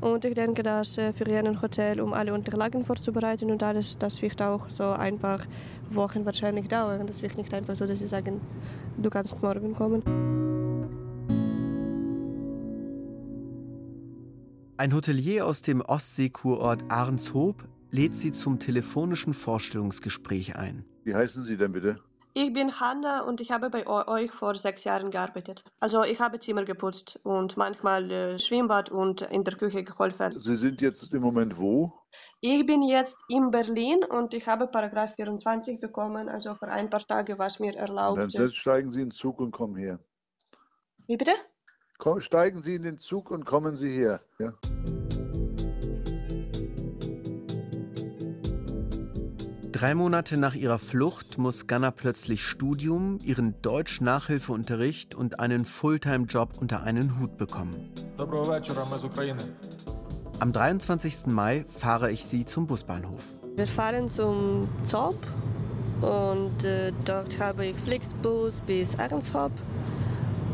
[0.03, 4.21] Und ich denke, dass äh, für ein Hotel, um alle Unterlagen vorzubereiten und alles, das
[4.21, 5.39] wird auch so ein paar
[5.89, 7.07] Wochen wahrscheinlich dauern.
[7.07, 8.43] Das wird nicht einfach so, dass sie sagen,
[8.99, 10.03] du kannst morgen kommen.
[14.79, 20.85] Ein Hotelier aus dem Ostseekurort Arnshoop lädt sie zum telefonischen Vorstellungsgespräch ein.
[21.03, 21.99] Wie heißen Sie denn bitte?
[22.35, 25.65] Ich bin Hanna und ich habe bei euch vor sechs Jahren gearbeitet.
[25.81, 30.39] Also ich habe Zimmer geputzt und manchmal äh, Schwimmbad und in der Küche geholfen.
[30.39, 31.95] Sie sind jetzt im Moment wo?
[32.43, 37.01] Ich bin jetzt in Berlin und ich habe Paragraph 24 bekommen, also vor ein paar
[37.01, 38.21] Tagen was mir erlaubt.
[38.21, 39.99] Und dann steigen Sie in den Zug und kommen her.
[41.07, 41.33] Wie bitte?
[41.99, 44.21] Komm, steigen Sie in den Zug und kommen Sie her.
[44.39, 44.53] Ja.
[49.73, 56.83] Drei Monate nach ihrer Flucht muss Ganna plötzlich Studium, ihren Deutsch-Nachhilfeunterricht und einen Fulltime-Job unter
[56.83, 57.93] einen Hut bekommen.
[60.39, 61.27] Am 23.
[61.27, 63.23] Mai fahre ich sie zum Busbahnhof.
[63.55, 65.17] Wir fahren zum Zob
[66.01, 69.53] und äh, dort habe ich Flixbus bis Ahrenshoop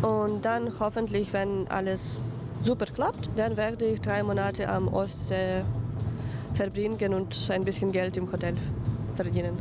[0.03, 2.01] Und dann hoffentlich, wenn alles
[2.65, 5.63] super klappt, dann werde ich drei Monate am Ostsee
[6.55, 8.57] verbringen und ein bisschen Geld im Hotel
[9.17, 9.55] verdienen.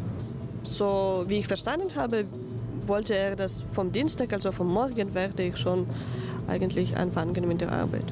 [0.64, 2.26] So wie ich verstanden habe,
[2.88, 5.88] wollte er das vom Dienstag, also vom Morgen, werde ich schon
[6.48, 8.06] eigentlich anfangen mit der Arbeit.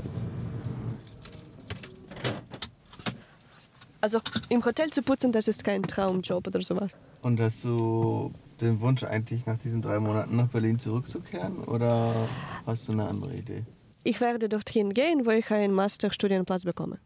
[4.02, 6.92] Also im Hotel zu putzen, das ist kein Traumjob oder sowas.
[7.22, 12.30] Und hast du den Wunsch eigentlich nach diesen drei Monaten nach Berlin zurückzukehren oder
[12.66, 13.64] hast du eine andere Idee?
[14.04, 17.00] Ich werde dorthin gehen, wo ich einen Masterstudienplatz bekomme.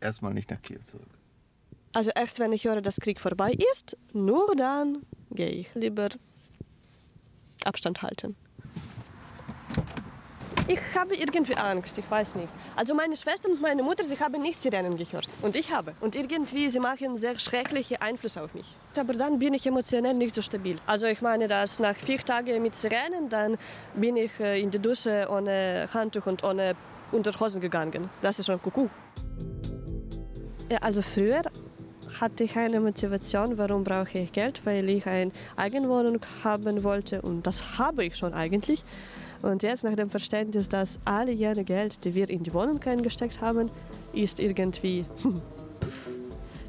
[0.00, 1.08] Erstmal nicht nach Kiew zurück.
[1.92, 5.74] Also erst wenn ich höre, dass Krieg vorbei ist, nur dann gehe ich.
[5.74, 6.08] Lieber
[7.64, 8.36] Abstand halten.
[10.68, 12.52] Ich habe irgendwie Angst, ich weiß nicht.
[12.74, 15.28] Also meine Schwester und meine Mutter, sie haben nicht Sirenen gehört.
[15.42, 15.94] Und ich habe.
[16.00, 18.66] Und irgendwie, sie machen sehr schreckliche Einfluss auf mich.
[18.98, 20.78] Aber dann bin ich emotionell nicht so stabil.
[20.84, 23.58] Also ich meine, dass nach vier Tagen mit Sirenen, dann
[23.94, 26.74] bin ich äh, in die Dusche ohne Handtuch und ohne
[27.12, 28.10] Unterhosen gegangen.
[28.20, 28.90] Das ist schon Kuckuck.
[30.80, 31.42] Also früher
[32.20, 37.46] hatte ich eine Motivation, warum brauche ich Geld, weil ich eine Eigenwohnung haben wollte und
[37.46, 38.82] das habe ich schon eigentlich.
[39.42, 43.40] Und jetzt nach dem Verständnis, dass alle jene Geld, die wir in die Wohnung eingesteckt
[43.40, 43.70] haben,
[44.12, 45.04] ist irgendwie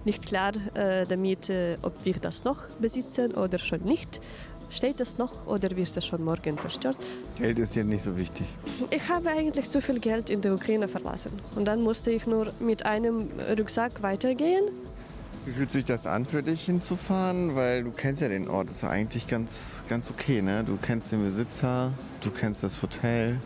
[0.06, 4.22] nicht klar äh, damit, äh, ob wir das noch besitzen oder schon nicht.
[4.70, 6.98] Steht es noch oder wird es schon morgen zerstört?
[7.38, 8.46] Geld ist hier nicht so wichtig.
[8.90, 11.32] Ich habe eigentlich zu viel Geld in der Ukraine verlassen.
[11.56, 14.66] Und dann musste ich nur mit einem Rucksack weitergehen
[15.48, 17.56] wie fühlt sich das an für dich hinzufahren?
[17.56, 20.66] Weil du kennst ja den Ort, das ist ja eigentlich ganz, ganz okay, ne?
[20.66, 23.40] Du kennst den Besitzer, du kennst das Hotel,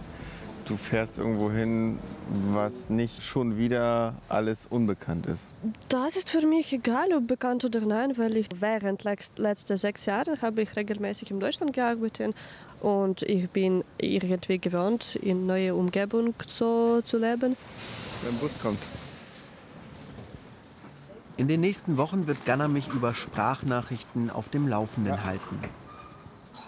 [0.65, 1.99] du fährst irgendwo hin,
[2.53, 5.47] was nicht schon wieder alles unbekannt ist.
[5.89, 9.03] Das ist für mich egal, ob bekannt oder nein, weil ich während
[9.37, 12.33] letzter sechs Jahre habe ich regelmäßig in Deutschland gearbeitet
[12.79, 17.55] und ich bin irgendwie gewohnt, in neue Umgebung so zu leben.
[18.23, 18.79] Wenn ein Bus kommt.
[21.41, 25.23] In den nächsten Wochen wird Ganna mich über Sprachnachrichten auf dem Laufenden ja.
[25.23, 25.59] halten.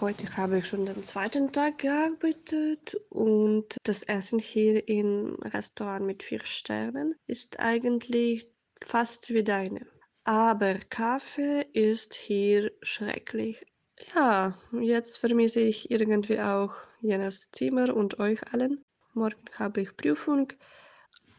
[0.00, 6.24] Heute habe ich schon den zweiten Tag gearbeitet und das Essen hier im Restaurant mit
[6.24, 8.48] vier Sternen ist eigentlich
[8.84, 9.86] fast wie deine.
[10.24, 13.60] Aber Kaffee ist hier schrecklich.
[14.16, 18.82] Ja, jetzt vermisse ich irgendwie auch jenes Zimmer und euch allen.
[19.12, 20.52] Morgen habe ich Prüfung.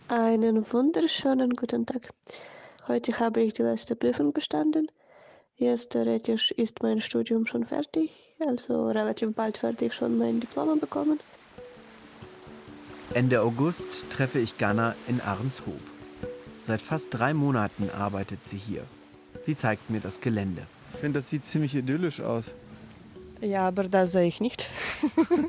[0.07, 2.13] Einen wunderschönen guten Tag.
[2.87, 4.91] Heute habe ich die letzte Prüfung bestanden.
[5.55, 8.11] Jetzt theoretisch ist mein Studium schon fertig,
[8.45, 11.19] also relativ bald werde ich schon mein Diplom bekommen.
[13.15, 15.81] Ende August treffe ich Ganna in Ahrenshoop.
[16.63, 18.83] Seit fast drei Monaten arbeitet sie hier.
[19.45, 20.67] Sie zeigt mir das Gelände.
[20.93, 22.53] Ich finde, das sieht ziemlich idyllisch aus.
[23.41, 24.69] Ja, aber das sehe ich nicht.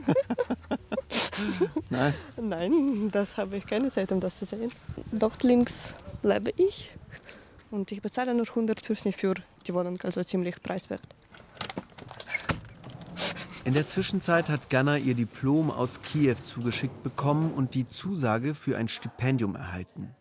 [1.90, 2.14] Nein?
[2.40, 4.72] Nein, das habe ich keine Zeit, um das zu sehen.
[5.12, 6.90] Dort links lebe ich
[7.70, 9.34] und ich bezahle nur 150 für
[9.66, 11.02] die Wohnung, also ziemlich preiswert.
[13.64, 18.76] In der Zwischenzeit hat Ganna ihr Diplom aus Kiew zugeschickt bekommen und die Zusage für
[18.76, 20.14] ein Stipendium erhalten.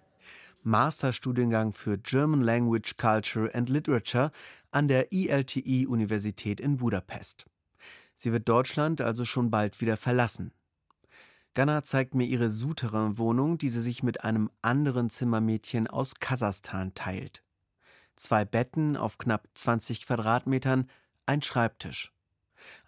[0.64, 4.32] Masterstudiengang für German Language, Culture and Literature
[4.72, 7.46] an der ILTI-Universität in Budapest.
[8.16, 10.52] Sie wird Deutschland also schon bald wieder verlassen.
[11.56, 17.44] Ganna zeigt mir ihre Souterrain-Wohnung, die sie sich mit einem anderen Zimmermädchen aus Kasachstan teilt.
[18.18, 20.90] Zwei Betten auf knapp 20 Quadratmetern,
[21.26, 22.12] ein Schreibtisch.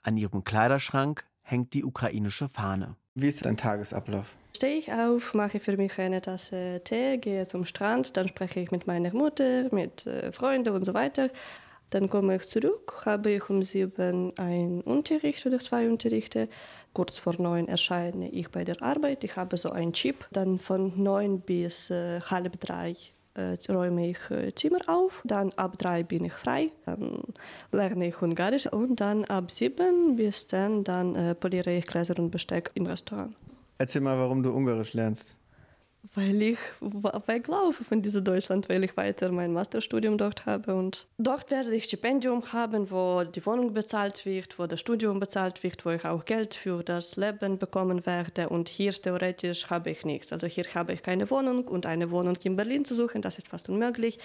[0.04, 2.98] An ihrem Kleiderschrank hängt die ukrainische Fahne.
[3.16, 4.36] Wie ist dein Tagesablauf?
[4.54, 8.72] Stehe ich auf, mache für mich eine Tasse Tee, gehe zum Strand, dann spreche ich
[8.72, 11.30] mit meiner Mutter, mit äh, Freunden und so weiter.
[11.90, 16.50] Dann komme ich zurück, habe ich um sieben einen Unterricht oder zwei Unterrichte.
[16.94, 19.24] Kurz vor neun erscheine ich bei der Arbeit.
[19.24, 20.28] Ich habe so einen Chip.
[20.32, 22.96] Dann von neun bis äh, halb drei
[23.36, 25.22] äh, räume ich äh, Zimmer auf.
[25.24, 26.72] Dann ab drei bin ich frei.
[26.86, 27.22] Dann
[27.72, 28.68] lerne ich Ungarisch.
[28.68, 33.36] Und dann ab sieben bis zehn dann äh, poliere ich Gläser und Besteck im Restaurant.
[33.78, 35.37] Erzähl mal, warum du Ungarisch lernst
[36.16, 40.76] weil ich weglaufe von diesem Deutschland, weil ich weiter mein Masterstudium dort habe.
[40.76, 45.64] Und dort werde ich Stipendium haben, wo die Wohnung bezahlt wird, wo das Studium bezahlt
[45.64, 48.50] wird, wo ich auch Geld für das Leben bekommen werde.
[48.50, 50.32] Und hier theoretisch habe ich nichts.
[50.34, 53.48] Also hier habe ich keine Wohnung und eine Wohnung in Berlin zu suchen, das ist
[53.48, 54.20] fast unmöglich.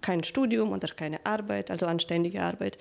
[0.00, 2.78] Kein Studium oder keine Arbeit, also anständige Arbeit.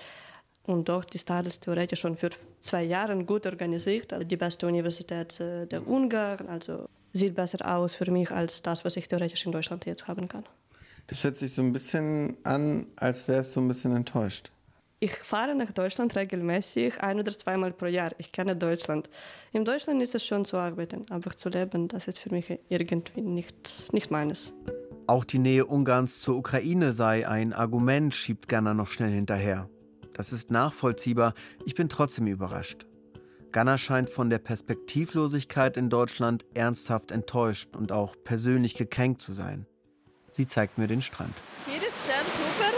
[0.65, 2.29] Und dort ist alles theoretisch schon für
[2.61, 4.13] zwei Jahre gut organisiert.
[4.13, 8.83] Also die beste Universität äh, der Ungarn, also sieht besser aus für mich als das,
[8.83, 10.43] was ich theoretisch in Deutschland jetzt haben kann.
[11.07, 14.51] Das hört sich so ein bisschen an, als wärst du so ein bisschen enttäuscht.
[14.99, 18.11] Ich fahre nach Deutschland regelmäßig, ein oder zweimal pro Jahr.
[18.19, 19.09] Ich kenne Deutschland.
[19.51, 23.19] In Deutschland ist es schon zu arbeiten, aber zu leben, das ist für mich irgendwie
[23.19, 24.53] nicht, nicht meines.
[25.05, 29.69] Auch die Nähe Ungarns zur Ukraine sei ein Argument, schiebt Ganna noch schnell hinterher.
[30.13, 31.33] Das ist nachvollziehbar,
[31.65, 32.85] ich bin trotzdem überrascht.
[33.53, 39.67] Ganna scheint von der Perspektivlosigkeit in Deutschland ernsthaft enttäuscht und auch persönlich gekränkt zu sein.
[40.31, 41.35] Sie zeigt mir den Strand.
[41.67, 42.73] Hier ist sehr super.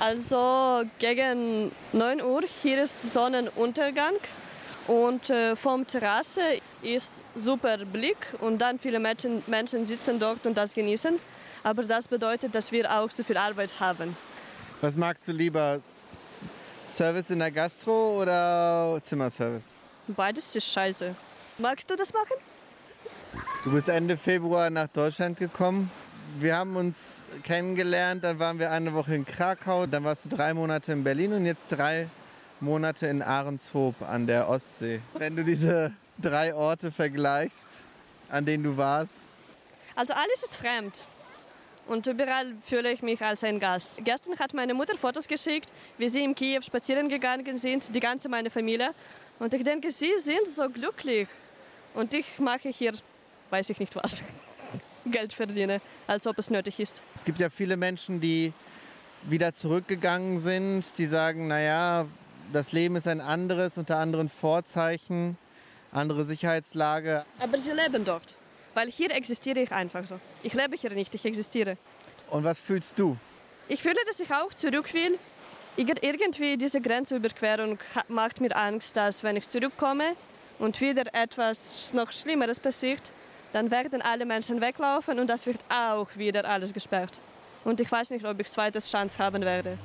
[0.00, 4.14] Also gegen 9 Uhr hier ist Sonnenuntergang
[4.88, 6.40] und äh, vom Terrasse
[6.82, 11.20] ist super Blick und dann viele Menschen, Menschen sitzen dort und das genießen.
[11.62, 14.16] Aber das bedeutet, dass wir auch zu viel Arbeit haben.
[14.80, 15.80] Was magst du lieber?
[16.86, 19.70] Service in der Gastro oder Zimmerservice?
[20.08, 21.14] Beides ist scheiße.
[21.58, 22.36] Magst du das machen?
[23.64, 25.90] Du bist Ende Februar nach Deutschland gekommen.
[26.38, 30.54] Wir haben uns kennengelernt, dann waren wir eine Woche in Krakau, dann warst du drei
[30.54, 32.08] Monate in Berlin und jetzt drei
[32.60, 35.00] Monate in Ahrenshoop an der Ostsee.
[35.14, 37.68] Wenn du diese drei Orte vergleichst,
[38.30, 39.18] an denen du warst.
[39.94, 41.08] Also alles ist fremd.
[41.86, 44.02] Und überall fühle ich mich als ein Gast.
[44.04, 48.28] Gestern hat meine Mutter Fotos geschickt, wie sie in Kiew spazieren gegangen sind, die ganze
[48.28, 48.94] meine Familie.
[49.38, 51.28] Und ich denke, sie sind so glücklich.
[51.94, 52.92] Und ich mache hier,
[53.50, 54.22] weiß ich nicht was,
[55.06, 57.02] Geld verdiene, als ob es nötig ist.
[57.14, 58.52] Es gibt ja viele Menschen, die
[59.22, 62.06] wieder zurückgegangen sind, die sagen, naja,
[62.52, 65.36] das Leben ist ein anderes, unter anderen Vorzeichen,
[65.92, 67.24] andere Sicherheitslage.
[67.38, 68.34] Aber sie leben dort.
[68.74, 70.20] Weil hier existiere ich einfach so.
[70.42, 71.76] Ich lebe hier nicht, ich existiere.
[72.30, 73.16] Und was fühlst du?
[73.68, 75.18] Ich fühle, dass ich auch zurück will.
[75.76, 80.14] Irgendwie diese Grenzüberquerung macht mir Angst, dass wenn ich zurückkomme
[80.58, 83.02] und wieder etwas noch Schlimmeres passiert,
[83.52, 87.12] dann werden alle Menschen weglaufen und das wird auch wieder alles gesperrt.
[87.64, 89.78] Und ich weiß nicht, ob ich zweites Chance haben werde.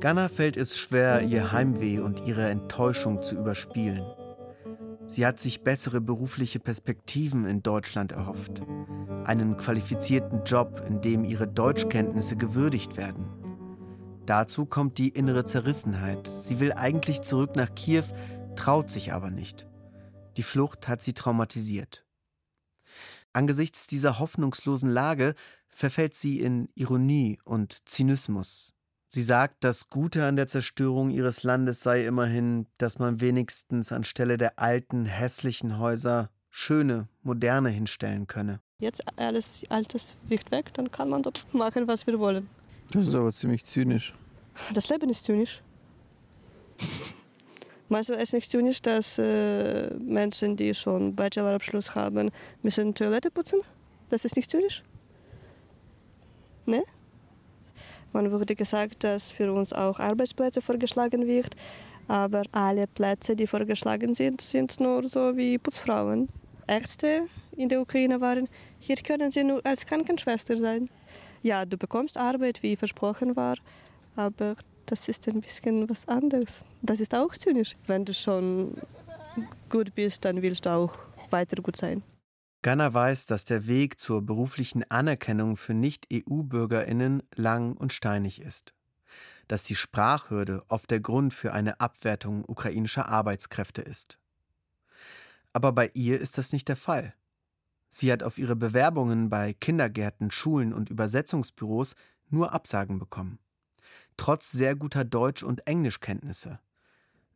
[0.00, 4.04] Ganna fällt es schwer, ihr Heimweh und ihre Enttäuschung zu überspielen.
[5.12, 8.62] Sie hat sich bessere berufliche Perspektiven in Deutschland erhofft.
[9.26, 13.26] Einen qualifizierten Job, in dem ihre Deutschkenntnisse gewürdigt werden.
[14.24, 16.26] Dazu kommt die innere Zerrissenheit.
[16.26, 18.04] Sie will eigentlich zurück nach Kiew,
[18.56, 19.66] traut sich aber nicht.
[20.38, 22.06] Die Flucht hat sie traumatisiert.
[23.34, 25.34] Angesichts dieser hoffnungslosen Lage
[25.68, 28.72] verfällt sie in Ironie und Zynismus.
[29.14, 34.38] Sie sagt, das Gute an der Zerstörung ihres Landes sei immerhin, dass man wenigstens anstelle
[34.38, 38.60] der alten, hässlichen Häuser schöne, moderne hinstellen könne.
[38.78, 42.48] Jetzt alles Altes wird weg, dann kann man dort machen, was wir wollen.
[42.90, 44.14] Das ist aber ziemlich zynisch.
[44.72, 45.60] Das Leben ist zynisch.
[47.90, 52.30] Meinst du es nicht zynisch, dass äh, Menschen, die schon Bachelorabschluss haben,
[52.62, 53.60] müssen Toilette putzen?
[54.08, 54.82] Das ist nicht zynisch?
[56.64, 56.82] Ne?
[58.12, 61.56] Man wurde gesagt, dass für uns auch Arbeitsplätze vorgeschlagen wird,
[62.08, 66.28] aber alle Plätze, die vorgeschlagen sind, sind nur so wie Putzfrauen.
[66.66, 68.48] Ärzte in der Ukraine waren,
[68.78, 70.88] hier können sie nur als Krankenschwester sein.
[71.42, 73.56] Ja, du bekommst Arbeit, wie versprochen war,
[74.16, 74.56] aber
[74.86, 76.64] das ist ein bisschen was anderes.
[76.82, 77.76] Das ist auch zynisch.
[77.86, 78.76] Wenn du schon
[79.68, 80.92] gut bist, dann willst du auch
[81.30, 82.02] weiter gut sein.
[82.62, 88.72] Ganna weiß, dass der Weg zur beruflichen Anerkennung für Nicht-EU-Bürgerinnen lang und steinig ist.
[89.48, 94.18] Dass die Sprachhürde oft der Grund für eine Abwertung ukrainischer Arbeitskräfte ist.
[95.52, 97.14] Aber bei ihr ist das nicht der Fall.
[97.88, 101.96] Sie hat auf ihre Bewerbungen bei Kindergärten, Schulen und Übersetzungsbüros
[102.30, 103.38] nur Absagen bekommen.
[104.16, 106.60] Trotz sehr guter Deutsch- und Englischkenntnisse.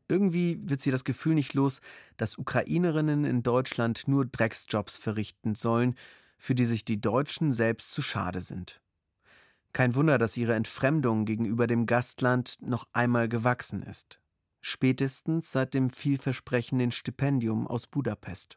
[0.08, 1.80] Irgendwie wird sie das Gefühl nicht los,
[2.16, 5.94] dass Ukrainerinnen in Deutschland nur Drecksjobs verrichten sollen,
[6.38, 8.80] für die sich die Deutschen selbst zu schade sind.
[9.72, 14.20] Kein Wunder, dass ihre Entfremdung gegenüber dem Gastland noch einmal gewachsen ist.
[14.60, 18.56] Spätestens seit dem vielversprechenden Stipendium aus Budapest.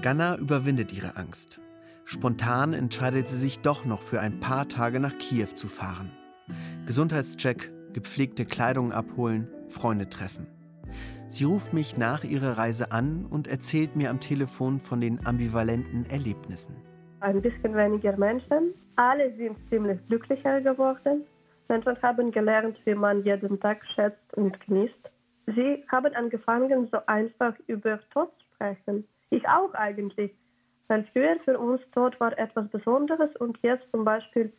[0.00, 1.60] Ganna überwindet ihre Angst.
[2.08, 6.12] Spontan entscheidet sie sich doch noch für ein paar Tage nach Kiew zu fahren.
[6.86, 10.46] Gesundheitscheck, gepflegte Kleidung abholen, Freunde treffen.
[11.26, 16.08] Sie ruft mich nach ihrer Reise an und erzählt mir am Telefon von den ambivalenten
[16.08, 16.76] Erlebnissen.
[17.18, 18.72] Ein bisschen weniger Menschen.
[18.94, 21.24] Alle sind ziemlich glücklicher geworden.
[21.68, 25.10] Menschen haben gelernt, wie man jeden Tag schätzt und genießt.
[25.56, 29.08] Sie haben angefangen, so einfach über Tod zu sprechen.
[29.30, 30.30] Ich auch eigentlich.
[30.88, 34.52] Weil früher für uns Tod war etwas Besonderes und jetzt zum Beispiel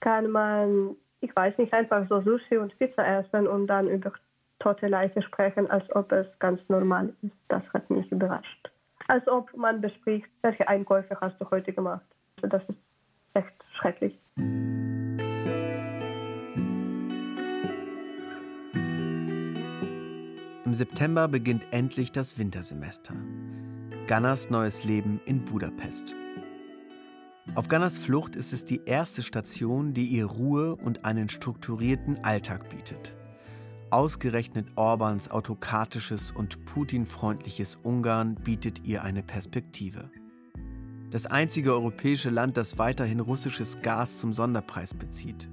[0.00, 4.12] kann man, ich weiß nicht, einfach so Sushi und Pizza essen und dann über
[4.58, 7.32] tote Leiche sprechen, als ob es ganz normal ist.
[7.48, 8.70] Das hat mich überrascht.
[9.08, 12.04] Als ob man bespricht, welche Einkäufe hast du heute gemacht.
[12.36, 12.78] Also das ist
[13.34, 14.18] echt schrecklich.
[20.64, 23.14] Im September beginnt endlich das Wintersemester.
[24.12, 26.14] Gannas neues Leben in Budapest.
[27.54, 32.68] Auf Gannas Flucht ist es die erste Station, die ihr Ruhe und einen strukturierten Alltag
[32.68, 33.16] bietet.
[33.88, 40.10] Ausgerechnet Orbans autokratisches und Putin-freundliches Ungarn bietet ihr eine Perspektive.
[41.10, 45.48] Das einzige europäische Land, das weiterhin russisches Gas zum Sonderpreis bezieht.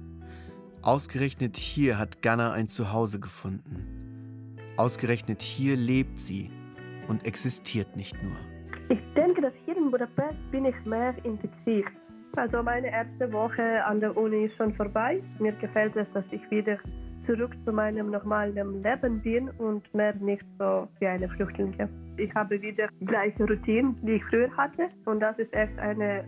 [0.82, 4.50] Ausgerechnet hier hat Ganna ein Zuhause gefunden.
[4.76, 6.50] Ausgerechnet hier lebt sie
[7.08, 8.49] und existiert nicht nur.
[8.90, 11.86] Ich denke, dass hier in Budapest bin ich mehr infiziert.
[12.34, 15.22] Also meine erste Woche an der Uni ist schon vorbei.
[15.38, 16.76] Mir gefällt es, dass ich wieder
[17.24, 21.88] zurück zu meinem normalen Leben bin und mehr nicht so wie eine Flüchtlinge.
[22.16, 26.24] Ich habe wieder gleiche Routine, die ich früher hatte und das ist echt eine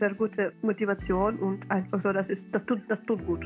[0.00, 3.44] sehr gute Motivation und einfach so, das, ist, das, tut, das tut gut.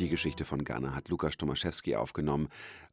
[0.00, 2.48] Die Geschichte von Ghana hat Lukas Tomaszewski aufgenommen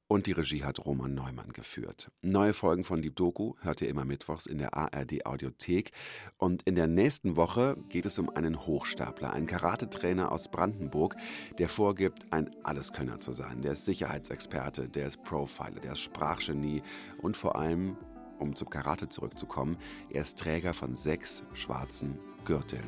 [0.08, 2.12] und die Regie hat Roman Neumann geführt.
[2.22, 5.94] Neue Folgen von Lieb Doku hört ihr immer mittwochs in der ARD Audiothek.
[6.38, 11.16] Und in der nächsten Woche geht es um einen Hochstapler, einen Karatetrainer aus Brandenburg,
[11.58, 13.64] der vorgibt, ein Alleskönner zu sein.
[13.64, 16.84] Der ist Sicherheitsexperte, der ist Profiler, der ist Sprachgenie
[17.24, 17.98] und vor allem,
[18.38, 19.78] um zum Karate zurückzukommen,
[20.12, 22.84] er ist Träger von sechs schwarzen Gürteln.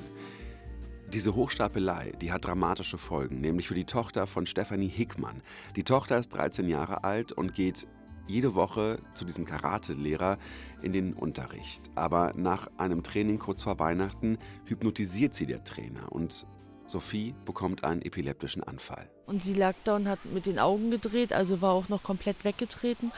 [1.14, 5.44] Diese Hochstapelei, die hat dramatische Folgen, nämlich für die Tochter von Stephanie Hickmann.
[5.76, 7.86] Die Tochter ist 13 Jahre alt und geht
[8.26, 10.40] jede Woche zu diesem Karate-Lehrer
[10.82, 11.92] in den Unterricht.
[11.94, 16.48] Aber nach einem Training kurz vor Weihnachten hypnotisiert sie der Trainer und
[16.88, 19.08] Sophie bekommt einen epileptischen Anfall.
[19.28, 22.44] Und sie lag da und hat mit den Augen gedreht, also war auch noch komplett
[22.44, 23.12] weggetreten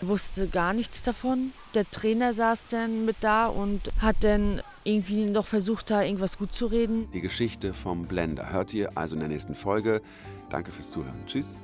[0.00, 1.52] wusste gar nichts davon.
[1.74, 6.52] Der Trainer saß dann mit da und hat dann irgendwie noch versucht, da irgendwas gut
[6.52, 7.08] zu reden.
[7.12, 10.00] Die Geschichte vom Blender hört ihr also in der nächsten Folge.
[10.48, 11.26] Danke fürs Zuhören.
[11.26, 11.56] Tschüss.